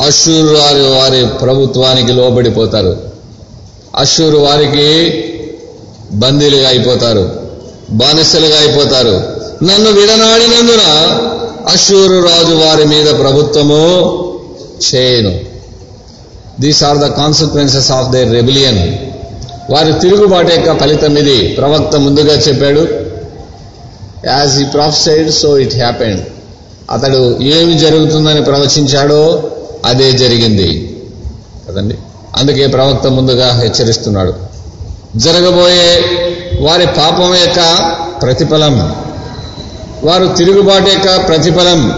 అశ్షూరు 0.00 0.56
వారి 0.56 0.80
వారి 0.80 1.26
ప్రభుత్వానికి 1.38 2.12
లోబడిపోతారు. 2.12 2.96
అశూరు 3.96 4.38
వారికి 4.38 4.88
బందీలుగా 6.12 6.68
అయిపోతారు 6.68 7.30
బానిసలుగా 7.90 8.58
అయిపోతారు. 8.58 9.36
నన్ను 9.64 9.90
విడనాడినందున 9.90 10.84
అశూరు 11.72 12.24
రాజు 12.24 12.54
వారి 12.54 12.84
మీద 12.84 13.06
ప్రభుత్వము 13.18 13.80
చేయను. 14.88 15.40
These 16.60 16.84
are 16.84 16.98
the 16.98 17.06
consequences 17.06 17.90
of 17.90 18.08
the 18.10 18.16
rebellion 18.16 18.98
వారి 19.72 19.92
తిరుగుబాటు 19.92 20.52
యొక్క 20.52 20.80
ఫలితం 20.80 21.18
ఇది. 21.18 21.48
ప్రవక్త 21.48 21.96
ముందుగా 21.96 22.34
చెప్పాడు 22.34 22.88
యాజ్ 24.26 24.60
ఈ 24.60 24.64
ప్రాఫ్సైడ్ 24.64 25.30
సో 25.30 25.58
ఇట్ 25.58 25.74
హ్యాపెండ్ 25.74 26.24
అతడు 26.90 27.42
ఏమి 27.42 27.78
జరుగుతుందని 27.78 28.42
ప్రవచించాడో 28.42 29.50
అదే 29.84 30.12
జరిగింది. 30.12 31.00
కదండి? 31.68 31.94
అందుకే 32.36 32.66
ప్రవక్త 32.66 33.06
ముందుగా 33.06 33.60
హెచ్చరిస్తున్నాడు. 33.62 34.34
జరగబోయే 35.16 36.00
వారి 36.60 36.86
పాపం 36.86 37.34
యొక్క 37.34 37.90
ప్రతిఫలం 38.22 39.05
వారు 40.04 40.26
తిరుగుబాటు 40.26 40.88
యొక్క 40.90 41.28
ప్రతిఫలం. 41.28 41.88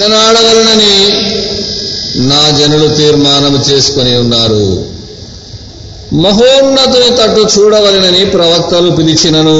విడనాడవలనని 0.00 1.12
నా 2.28 2.58
జనులు 2.58 2.94
తీర్మానం 2.94 3.64
చేసుకొని 3.70 4.16
ఉన్నారు. 4.16 4.84
మహోన్నతుని 6.14 7.16
తట్టు 7.16 7.60
చూడవలనని 7.60 8.24
ప్రవక్తలు 8.24 8.90
పిలిచినను. 8.90 9.56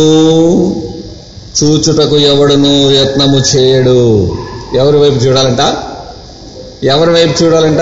చూచుటకు 1.62 2.18
ఎవడును 2.18 2.90
యత్నము 2.90 3.56
చేయడు. 3.56 4.36
ఎవరి 4.74 4.96
వైపు 4.96 5.14
చూడాలంట? 5.14 5.60
ఎవరి 6.84 7.10
వైపు 7.10 7.44
చూడాలంట? 7.44 7.80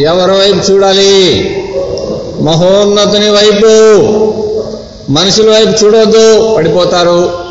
ఎవరి 0.00 0.32
వైపు 0.32 0.70
చూడాలి? 0.70 1.56
మహోన్నతుని 2.40 3.30
వైపు. 3.30 3.98
మనుషుల 5.12 5.50
వైపు 5.50 5.84
చూడవద్దు 5.84 6.54
పడిపోతారు. 6.56 7.45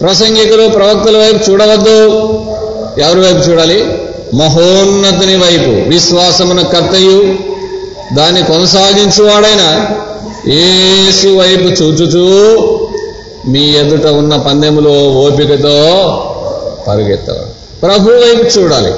ప్రసంగికులు 0.00 0.68
ప్రవక్తల 0.68 1.16
వైపు 1.18 1.50
చూడవద్దు. 1.50 2.08
ఎవరి 3.00 3.20
వైపు 3.20 3.38
చూడాలి? 3.38 3.84
మహోన్నతుని 4.34 5.36
వైపు. 5.36 5.88
విశ్వాసమున 5.88 6.62
కర్తయు 6.62 7.34
దాన్ని 8.14 8.42
కొనసాగించువాడైన 8.42 9.86
ఏసు 10.52 11.28
వైపు 11.28 11.82
చూచుచూ 11.82 12.24
మీ 13.48 13.72
ఎదుట 13.72 14.06
ఉన్న 14.06 14.36
పందెములో 14.36 14.90
ఓపికతో 14.90 15.78
పరుగెత్తవాడు 16.88 17.80
ప్రభు 17.80 18.10
వైపు 18.10 18.58
చూడాలి. 18.58 18.94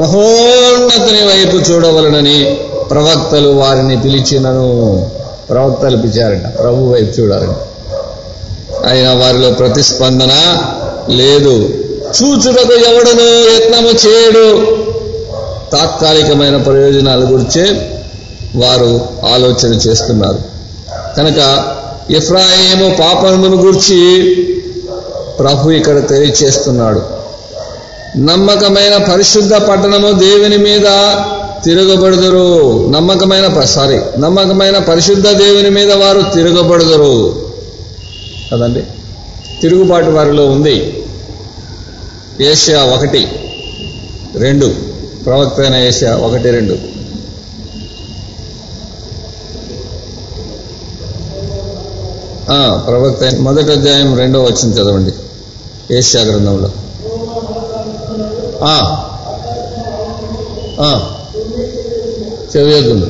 మహోన్నతుని 0.00 1.22
వైపు 1.22 1.72
చూడవలనని 1.72 2.56
ప్రవక్తలు 2.90 3.48
వారిని 3.48 4.00
పిలిచినను. 4.00 5.10
ప్రవక్తలు 5.50 5.96
పిలిచారట 5.96 6.58
ప్రభు 6.58 6.92
వైపు 6.92 7.20
చూడాలని. 7.20 7.54
అయినా 8.88 9.14
వారిలో 9.14 9.50
ప్రతిస్పందన 9.50 10.30
లేదు. 11.08 11.74
చూచుటకు 12.22 12.72
ఎవడను 12.72 13.54
యత్నము 13.54 13.88
చేయడు. 13.88 14.76
తాత్కాలికమైన 15.72 16.56
ప్రయోజనాల 16.56 17.18
గురించే 17.18 17.92
వారు 18.56 19.06
ఆలోచన 19.34 19.74
చేస్తున్నారు. 19.74 20.38
కనుక 21.16 21.64
ఇఫ్రాయిము 22.10 22.96
పాపమును 23.00 23.56
గురించి 23.56 24.34
ప్రభు 25.38 25.70
ఇక్కడ 25.70 26.08
తెలియచేస్తున్నాడు. 26.08 27.02
నమ్మకమైన 28.18 29.12
పరిశుద్ధ 29.12 29.54
పట్టణము 29.54 30.12
దేవుని 30.12 30.56
మీద 30.56 30.86
తిరగబడుదురు. 31.64 32.88
నమ్మకమైన 32.90 33.64
సారీ 33.64 34.00
నమ్మకమైన 34.18 34.78
పరిశుద్ధ 34.78 35.28
దేవుని 35.28 35.70
మీద 35.70 35.92
వారు 35.92 36.22
తిరగబడుదురు. 36.34 37.42
కదండి? 38.52 38.82
తిరుగుబాటు 39.62 40.10
వారిలో 40.10 40.46
ఉంది. 40.46 41.04
ఏషియా 42.40 42.84
ఒకటి 42.84 43.28
రెండు. 44.36 44.74
ప్రవక్త 45.26 45.60
అయిన 45.60 45.74
ఏషియా 45.74 46.16
ఒకటి 46.16 46.50
రెండు. 46.50 46.76
ఆ, 52.50 52.84
ప్రవక్త 52.86 53.22
అయిన- 53.22 53.40
మొదటి 53.40 53.72
అధ్యాయం 53.72 54.18
రెండో 54.18 54.42
వచ్చింది 54.42 54.80
చదవండి. 54.80 55.12
ఏషియా 55.94 56.24
గ్రంథంలో. 56.24 56.70
ఆ, 62.56 63.06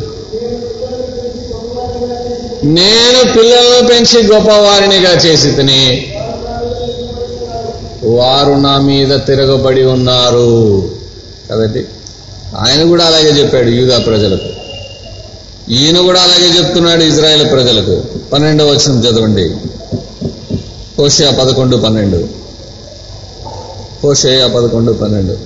నేను 2.65 3.33
పిల్లలను 3.35 3.89
పెంచి 3.89 4.35
గొప్పవారినిగా 4.35 5.11
చేసి 5.11 5.51
తిని 5.51 6.13
వారు 8.05 8.53
నా 8.53 8.79
మీద 8.79 9.21
తిరగబడి 9.27 9.85
ఉన్నారు. 9.85 10.91
కదండి 11.51 11.85
ఆయన 12.57 12.89
కూడా 12.89 13.05
అలాగే 13.05 13.29
చెప్పాడు 13.29 13.69
యూదా 13.69 13.99
ప్రజలకు. 13.99 14.49
ఈయన 15.71 15.99
కూడా 15.99 16.21
అలాగే 16.21 16.59
చెప్తున్నాడు 16.59 17.03
ఇజ్రాయెల్ 17.03 17.51
ప్రజలకు. 17.51 18.03
పన్నెండవ 18.33 18.67
వచ్చిన 18.71 19.01
చదవండి. 19.01 19.55
హోషయా 20.99 21.31
పదకొండు 21.31 21.77
పన్నెండు. 21.77 22.29
హోషయా 24.05 24.47
పదకొండు 24.47 24.93
పన్నెండు. 24.93 25.39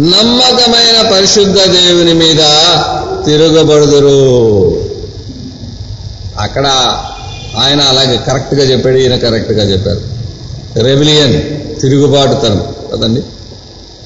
నమ్మకమైన 0.00 1.12
పరిశుద్ధ 1.12 1.56
దేవుని 1.56 2.14
మీద 2.14 2.40
మీద 2.40 2.40
తిరగబడుదురు. 3.24 4.18
అక్కడ 6.40 6.66
ఆయన 7.58 7.80
అలాగే 7.80 8.16
కరెక్ట్గా 8.16 8.64
చెప్పాడు 8.64 8.96
ఈయన 8.96 9.16
కరెక్ట్గా 9.16 9.64
చెప్పారు. 9.64 10.00
రెబిలియన్ 10.78 11.34
తిరుగుబాటుతనం 11.80 12.74
కదండి? 12.92 13.22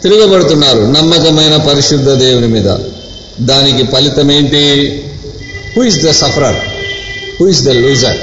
తిరగబడుతున్నారు 0.02 0.80
నమ్మకమైన 0.80 1.56
పరిశుద్ధ 1.56 2.10
దేవుని 2.10 2.46
మీద. 2.46 2.68
దానికి 3.42 3.86
ఫలితం 3.86 4.32
ఏంటి? 4.32 4.62
Who 5.76 5.82
is 5.82 6.02
the 6.02 6.10
sufferer 6.10 6.56
who 7.40 7.48
is 7.48 7.62
the 7.64 7.68
loser 7.68 8.16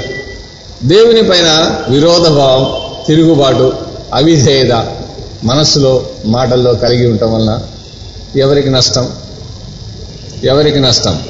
దేవుని 0.84 1.28
పైన 1.28 1.78
విరోధ 1.88 2.28
భావం 2.28 2.90
తిరుగుబాటు 3.06 3.72
అవిధేయత 4.14 4.96
మనస్సులో 5.44 6.06
మాటల్లో 6.24 6.74
కలిగి 6.74 7.06
ఉండటం 7.06 7.32
వలన 7.32 7.62
ఎవరికి 8.36 8.70
నష్టం? 8.70 9.08
ఎవరికి 10.44 10.80
నష్టం? 10.80 11.22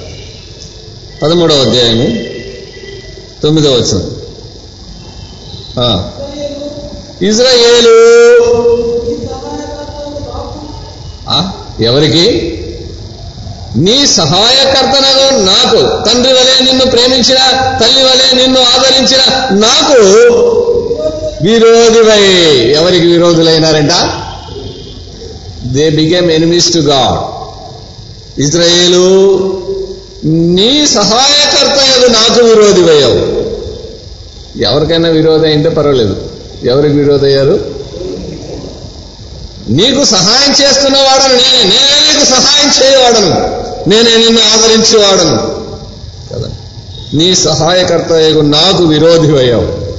పదమూడవ 1.22 1.56
అధ్యాయము 1.56 2.08
తొమ్మిదవ 3.42 3.72
వచనం. 3.72 4.14
ఇజ్రాయేలు! 7.22 8.20
ఎవరికి? 11.80 12.56
నీ 13.76 14.06
సహాయకర్తనను 14.06 15.44
నాకు 15.44 16.08
తండ్రి 16.08 16.32
వలె 16.32 16.64
నిన్ను 16.64 16.86
ప్రేమించిన 16.86 17.36
తల్లి 17.82 18.02
వలె 18.02 18.36
నిన్ను 18.36 18.60
ఆదరించిన 18.60 19.20
నాకు 19.50 20.02
విరోధులై 21.42 22.22
ఎవరికి 22.72 23.06
విరోధులైనారంట? 23.06 23.90
They 25.64 25.90
became 25.90 26.30
enemies 26.30 26.72
to 26.72 26.78
God 26.78 27.40
Israel 28.40 29.36
నీ 30.24 30.86
సహాయకర్త 30.86 31.80
నాకు 32.10 32.42
విరోధివయ్యావు. 32.42 33.40
ఎవరికైనా 34.62 35.08
విరోధి 35.08 35.46
అయింటే 35.46 35.68
పర్వాలేదు. 35.68 36.30
ఎవరికి 36.64 36.94
విరోధయ్యారు? 36.94 37.80
నీకు 39.68 40.04
సహాయం 40.04 40.54
చేస్తున్న 40.62 40.96
వాడను. 40.96 41.34
నేనే 41.34 41.62
నేనే 41.62 42.12
నీకు 42.12 42.24
సహాయం 42.24 42.72
చేయవాడను. 42.82 43.59
నేనే 43.90 44.16
నిన్ను 44.16 44.40
ఆదరించేవాడను. 44.40 45.60
కదా? 46.34 46.48
నీ 47.14 47.34
సహాయకర్త 47.34 48.12
నాకు 48.40 48.84
విరోధి 48.84 49.38
అయ్యావు. 49.38 49.90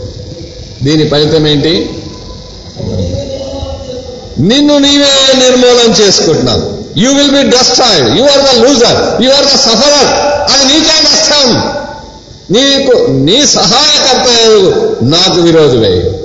దీని 0.84 1.10
ఫలితం 1.10 1.48
ఏంటి? 1.48 1.90
నిన్ను 4.40 4.78
నీవే 4.78 5.38
నిర్మూలన 5.38 6.04
చేసుకుంటున్నావు. 6.04 6.82
You 7.00 7.12
will 7.12 7.32
be 7.32 7.58
destroyed 7.58 8.18
you 8.18 8.24
are 8.24 8.42
the 8.42 8.64
loser 8.64 9.24
you 9.24 9.32
are 9.32 9.46
the 9.46 9.48
sufferer 9.48 10.08
అది 10.52 10.74
నీకే 10.74 11.02
నష్టం. 11.04 11.64
నీకు 12.52 13.12
నీ 13.12 13.46
సహాయకర్త 13.46 14.30
నాకు 15.04 15.42
విరోధువే 15.42 16.22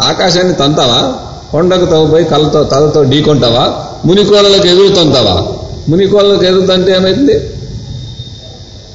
ఆకాశాన్ని 0.00 0.54
తంతావా? 0.54 1.14
కొండకు 1.52 1.86
తవ్వుపోయి 1.86 2.24
కళ్ళతో 2.24 2.64
తలతో 2.64 3.02
ఢీకొంటావా? 3.02 3.84
మునికోళ్ళకి 4.04 4.68
ఎదురుతుంటావా 4.68 5.55
మునికోళ్ళకి 5.88 6.46
ఎదురుతుంటే 6.46 6.90
ఏమైంది 6.92 7.36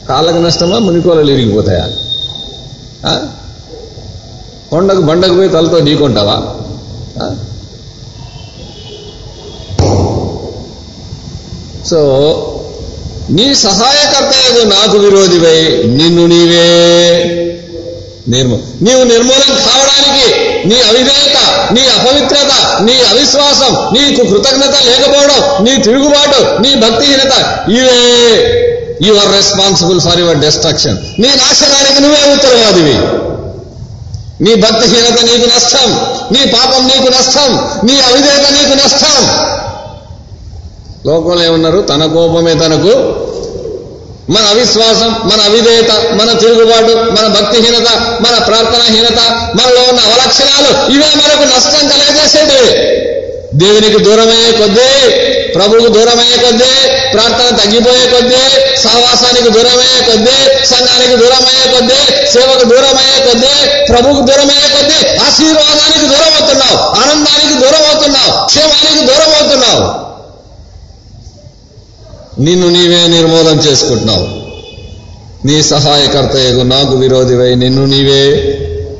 కాళ్ళకు 0.07 0.39
నష్టమా 0.39 0.77
మునికోలలు 0.79 1.31
ఇరిగిపోతాయా 1.31 1.85
ఆ? 3.05 3.13
కొండకు 4.69 5.01
బండకు 5.01 5.33
పోయి 5.33 5.49
తలతో 5.49 5.77
ఢీకొంటావా 5.79 6.35
ఆ? 7.21 7.27
సో 11.85 11.99
నీ 13.29 13.47
సహాయకర్త 13.61 14.33
ఏదో 14.47 14.61
నాకు 14.71 14.97
విరోధివై 14.97 15.57
నిన్ను 15.91 16.23
నీవే 16.27 16.67
నిర్మూ 18.27 18.57
నీవు 18.81 19.03
నిర్మూలం 19.03 19.51
కావడానికి 19.61 20.27
నీ 20.65 20.81
అవిధేయత 20.81 21.37
నీ 21.73 21.81
అపవిత్రత 21.81 22.81
నీ 22.81 22.93
అవిశ్వాసం 22.93 23.73
నీకు 23.73 24.23
కృతజ్ఞత 24.29 24.75
లేకపోవడం 24.85 25.65
నీ 25.65 25.83
తిరుగుబాటు 25.83 26.61
నీ 26.61 26.75
భక్తిహీనత 26.75 27.33
ఇవే. 27.69 28.01
You 29.03 29.15
are 29.15 29.31
responsible 29.31 30.01
for 30.01 30.19
your 30.19 30.37
destruction 30.37 30.97
నీ 31.19 31.27
నాశనానికి 31.27 32.01
నువ్వే 32.01 32.33
ఉత్తరవాదివి. 32.33 33.21
నీ 34.43 34.55
భక్తిహీనత 34.55 35.23
నీకు 35.23 35.45
నష్టం 35.55 35.89
నీ 36.31 36.51
పాపం 36.51 36.87
నీకు 36.87 37.11
నష్టం 37.11 37.69
నీ 37.83 37.99
అవిధేయత 37.99 38.51
నీకు 38.51 38.85
నష్టం. 38.85 39.27
లోకంలో 41.05 41.43
ఏమన్నారు? 41.43 41.81
తన 41.81 42.05
కోపమే 42.05 42.53
తనకు 42.53 42.91
మన 44.29 44.43
అవిశ్వాసం 44.47 45.09
మన 45.23 45.39
అవిధేయత 45.41 45.91
మన 46.13 46.33
తిరుగుబాటు 46.33 46.93
మన 47.11 47.27
భక్తిహీనత 47.27 47.89
మన 48.21 48.35
ప్రార్థనాహీనత 48.47 49.19
మనలో 49.55 49.81
ఉన్న 49.81 49.99
అవలక్షణాలు 50.07 50.69
ఇవే 50.93 51.09
మనకు 51.15 51.43
నష్టం 51.45 51.83
కలగజేసేటివి. 51.89 52.73
దేవునికి 53.53 53.97
దూరమయ్యే 54.03 54.51
కొద్దీ 54.51 54.89
ప్రభువుకు 55.55 55.87
దూరమయ్యే 55.87 56.37
కొద్దీ 56.37 56.69
ప్రార్థన 57.13 57.57
తగ్గిపోయే 57.57 58.05
కొద్దీ 58.11 58.41
సహవాసానికి 58.83 59.49
దూరమయ్యే 59.49 59.99
కొద్దీ 60.05 60.37
సంఘానికి 60.65 61.15
దూరమయ్యే 61.15 61.65
కొద్దీ 61.73 61.99
సేవకు 62.33 62.65
దూరమయ్యే 62.65 63.17
కొద్దీ 63.27 63.53
ప్రభువుకు 63.89 64.21
దూరమయ్యే 64.21 64.67
కొద్దీ 64.75 64.99
ఆశీర్వాదానికి 65.27 66.05
దూరం 66.05 66.31
అవుతున్నావు 66.33 66.77
ఆనందానికి 67.01 67.53
దూరం 67.63 67.83
అవుతున్నావు 67.85 68.31
క్షేమానికి 68.45 69.05
దూరం 69.05 69.33
అవుతున్నావు 69.35 69.83
నిన్ను 72.39 72.69
నీవే 72.69 73.07
నిర్మూలం 73.07 73.59
చేసుకుంటున్నావు. 73.59 74.27
నీ 75.47 75.63
సహాయకర్త 75.63 76.35
ఏదో 76.35 76.63
నాకు 76.63 76.95
విరోధివై 76.95 77.55
నిన్ను 77.55 77.85
నీవే 77.85 78.27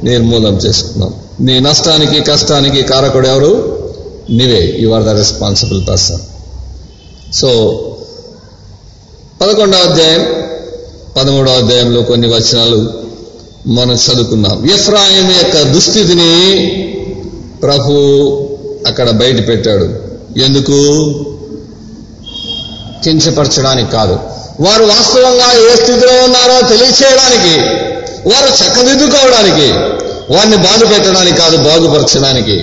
నిర్మూలం 0.03 0.57
చేసుకున్నావు. 0.57 1.43
నీ 1.43 1.59
నష్టానికి 1.59 2.21
కష్టానికి 2.21 2.83
కారకుడు 2.83 3.27
ఎవరు? 3.27 3.79
నీవే. 4.29 4.77
You 4.79 4.89
are 4.89 5.03
the 5.03 5.09
responsible 5.09 5.87
person 5.87 6.19
so 7.33 7.49
పదకొండవ 9.41 9.77
అధ్యాయం 9.77 10.25
పదమూడవ 11.17 11.53
అధ్యాయంలో 11.53 12.01
కొన్ని 12.01 12.27
వచనాలు 12.27 12.89
మనం 13.67 13.95
చదువుకున్నాం. 13.95 14.65
ఎఫ్రాయిం 14.65 15.31
యొక్క 15.31 15.61
దుస్థితిని 15.61 16.57
ప్రభు 17.63 17.91
అక్కడ 18.87 19.09
బయట 19.09 19.47
పెట్టాడు 19.47 19.83
ఎందుకు? 20.39 20.77
కించపరచడానికి 23.03 23.91
కాదు. 23.91 24.19
వారు 24.59 24.83
వాస్తవంగా 24.83 25.71
ఏ 25.71 25.75
స్థితిలో 25.75 26.13
ఉన్నారో 26.23 26.67
తెలియచేయడానికి 26.67 27.55
వారు 28.29 28.49
చక్కదిద్దుకోవడానికి 28.61 29.69
వారిని 30.33 30.57
బాధ 30.57 30.91
పెట్టడానికి 30.91 31.37
కాదు 31.37 31.57
బాగుపరచడానికి. 31.57 32.57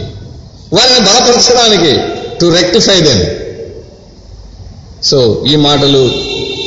వారిని 0.72 1.01
బలపరచడానికి 1.01 1.93
టు 2.41 2.47
రెక్టిఫై 2.47 3.01
దెమ్ 3.01 3.24
సో 5.05 5.45
ఈ 5.47 5.57
మాటలు 5.57 6.11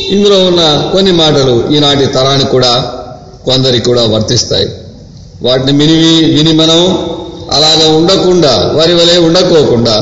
ఇందులో 0.09 0.37
ఉన్న 0.45 0.89
కొన్ని 0.93 1.11
మాటలు 1.11 1.69
ఈనాటి 1.71 2.05
తరానికి 2.05 2.49
కూడా 2.49 2.93
కొందరికి 3.45 3.85
కూడా 3.85 4.01
వర్తిస్తాయి. 4.01 4.67
వాటిని 5.41 5.71
వినివి 5.71 6.33
విని 6.33 6.53
మనం 6.53 6.79
అలాగా 7.51 7.87
ఉండకుండా 7.97 8.71
వారి 8.73 8.93
వలె 8.93 9.17
ఉండకోకుండా 9.17 9.95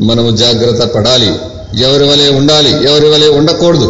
మనము 0.00 0.36
జాగ్రత్త 0.36 0.82
పడాలి. 0.94 1.32
ఎవరి 1.78 2.08
వలె 2.08 2.28
ఉండాలి 2.28 2.68
ఎవరి 2.68 3.08
వలె 3.08 3.28
ఉండకూడదు 3.28 3.88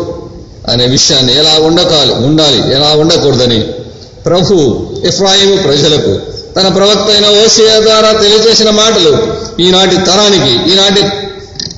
అనే 0.68 0.87
విషయాన్ని 0.87 1.33
ఎలా 1.35 1.59
ఉండకాలి 1.59 2.12
ఉండాలి 2.12 2.72
ఎలా 2.72 2.93
ఉండకూడదని 2.93 3.61
ప్రభు 4.24 4.55
ఇఫ్రాయిము 5.07 5.57
ప్రజలకు 5.62 6.12
తన 6.57 6.68
ప్రవక్త 6.68 7.11
అయిన 7.11 7.26
ఓసియా 7.45 7.81
ద్వారా 7.81 8.12
తెలియజేసిన 8.12 8.70
మాటలు 8.70 9.12
ఈనాటి 9.62 9.97
తరానికి 9.97 10.72
ఈనాటి 10.72 11.03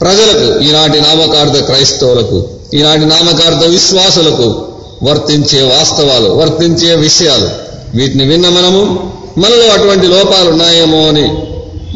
ప్రజలకు 0.01 0.65
ఈనాటి 0.65 1.01
నామకార్థ 1.01 1.57
క్రైస్తవులకు 1.57 2.49
ఈనాటి 2.75 3.05
నామకార్థ 3.05 3.65
విశ్వాసులకు 3.65 4.67
వర్తించే 5.05 5.63
వాస్తవాలు 5.63 6.29
వర్తించే 6.29 6.95
విషయాలు. 6.95 7.49
వీటిని 7.95 8.25
విన్న 8.25 8.49
మనము 8.49 9.13
మనలో 9.39 9.73
అటువంటి 9.73 10.07
లోపాలు 10.07 10.51
ఉన్నాయేమో 10.51 11.09
అని 11.09 11.27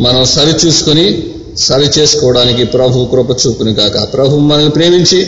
మనం 0.03 0.25
సరిచూసుకొని 0.25 1.36
సరి 1.57 1.89
చేసుకోవడానికి 1.99 2.65
ప్రభు 2.65 3.05
కృప 3.05 3.31
చూపుని 3.43 3.75
కాక 3.75 4.13
ప్రభు 4.15 4.37
మనల్ని 4.39 4.71
ప్రేమించి 4.71 5.21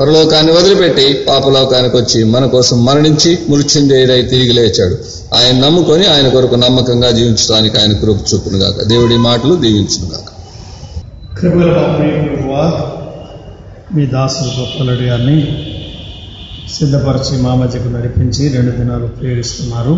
పరలోకాన్ని 0.00 0.52
వదిలిపెట్టి 0.52 1.24
పాపలోకానికి 1.28 1.96
వచ్చి 1.96 2.24
మన 2.24 2.46
కోసం 2.46 2.84
మరణించి 2.84 3.38
మృత్యుంజయుడై 3.48 4.22
తిరిగి 4.22 4.52
లేచాడు. 4.52 4.96
ఆయన 5.34 5.66
నమ్ముకొని 5.66 6.06
ఆయన 6.06 6.28
కొరకు 6.28 6.54
నమ్మకంగా 6.54 7.10
జీవించడానికి 7.10 7.78
ఆయన 7.78 7.92
కృప 7.92 8.16
చూపును 8.34 8.58
కాక 8.58 8.84
దేవుడి 8.84 9.16
మాటలు 9.16 9.54
దీవించును 9.54 10.08
కాక 10.08 10.28
మీ 13.96 14.06
దాసులు 14.06 14.60
గొప్పలడి 14.60 15.04
గారిని 15.04 15.38
సిద్ధపరిచి 16.78 17.42
మా 17.42 17.54
మధ్యకు 17.54 17.88
నడిపించి 17.88 18.48
రెండు 18.48 18.70
దినాలు 18.70 19.06
ప్రేరిస్తున్నారు. 19.06 19.94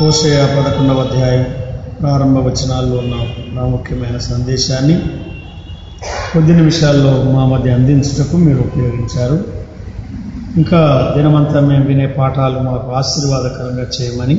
హోషయ 0.00 0.36
పదకొండవ 0.56 1.00
అధ్యాయం 1.00 1.44
ప్రారంభ 2.02 2.38
వచనాల్లో 2.38 2.96
ఉన్న 2.98 3.14
ప్రాముఖ్యమైన 3.54 4.18
సందేశాన్ని 4.18 4.96
కొద్ది 6.32 6.52
నిమిషాల్లో 6.52 7.12
మా 7.32 7.44
మధ్య 7.46 7.70
అందించుటకు 7.70 8.36
మీరు 8.36 8.58
ఉపయోగించారు. 8.58 9.38
ఇంకా 10.56 10.80
దినమంతా 11.16 11.60
మేము 11.60 11.84
వినే 11.84 12.06
పాఠాలు 12.06 12.58
మాకు 12.58 12.90
ఆశీర్వాదకరంగా 12.90 13.86
చేయమని 13.96 14.36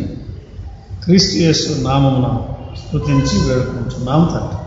క్రీస్తు 1.04 1.38
యేసు 1.38 1.84
నామమున 1.84 2.28
స్తుతించి 2.78 3.38
వేడుకుంటున్నాం 3.48 4.30
తండ్రి. 4.34 4.58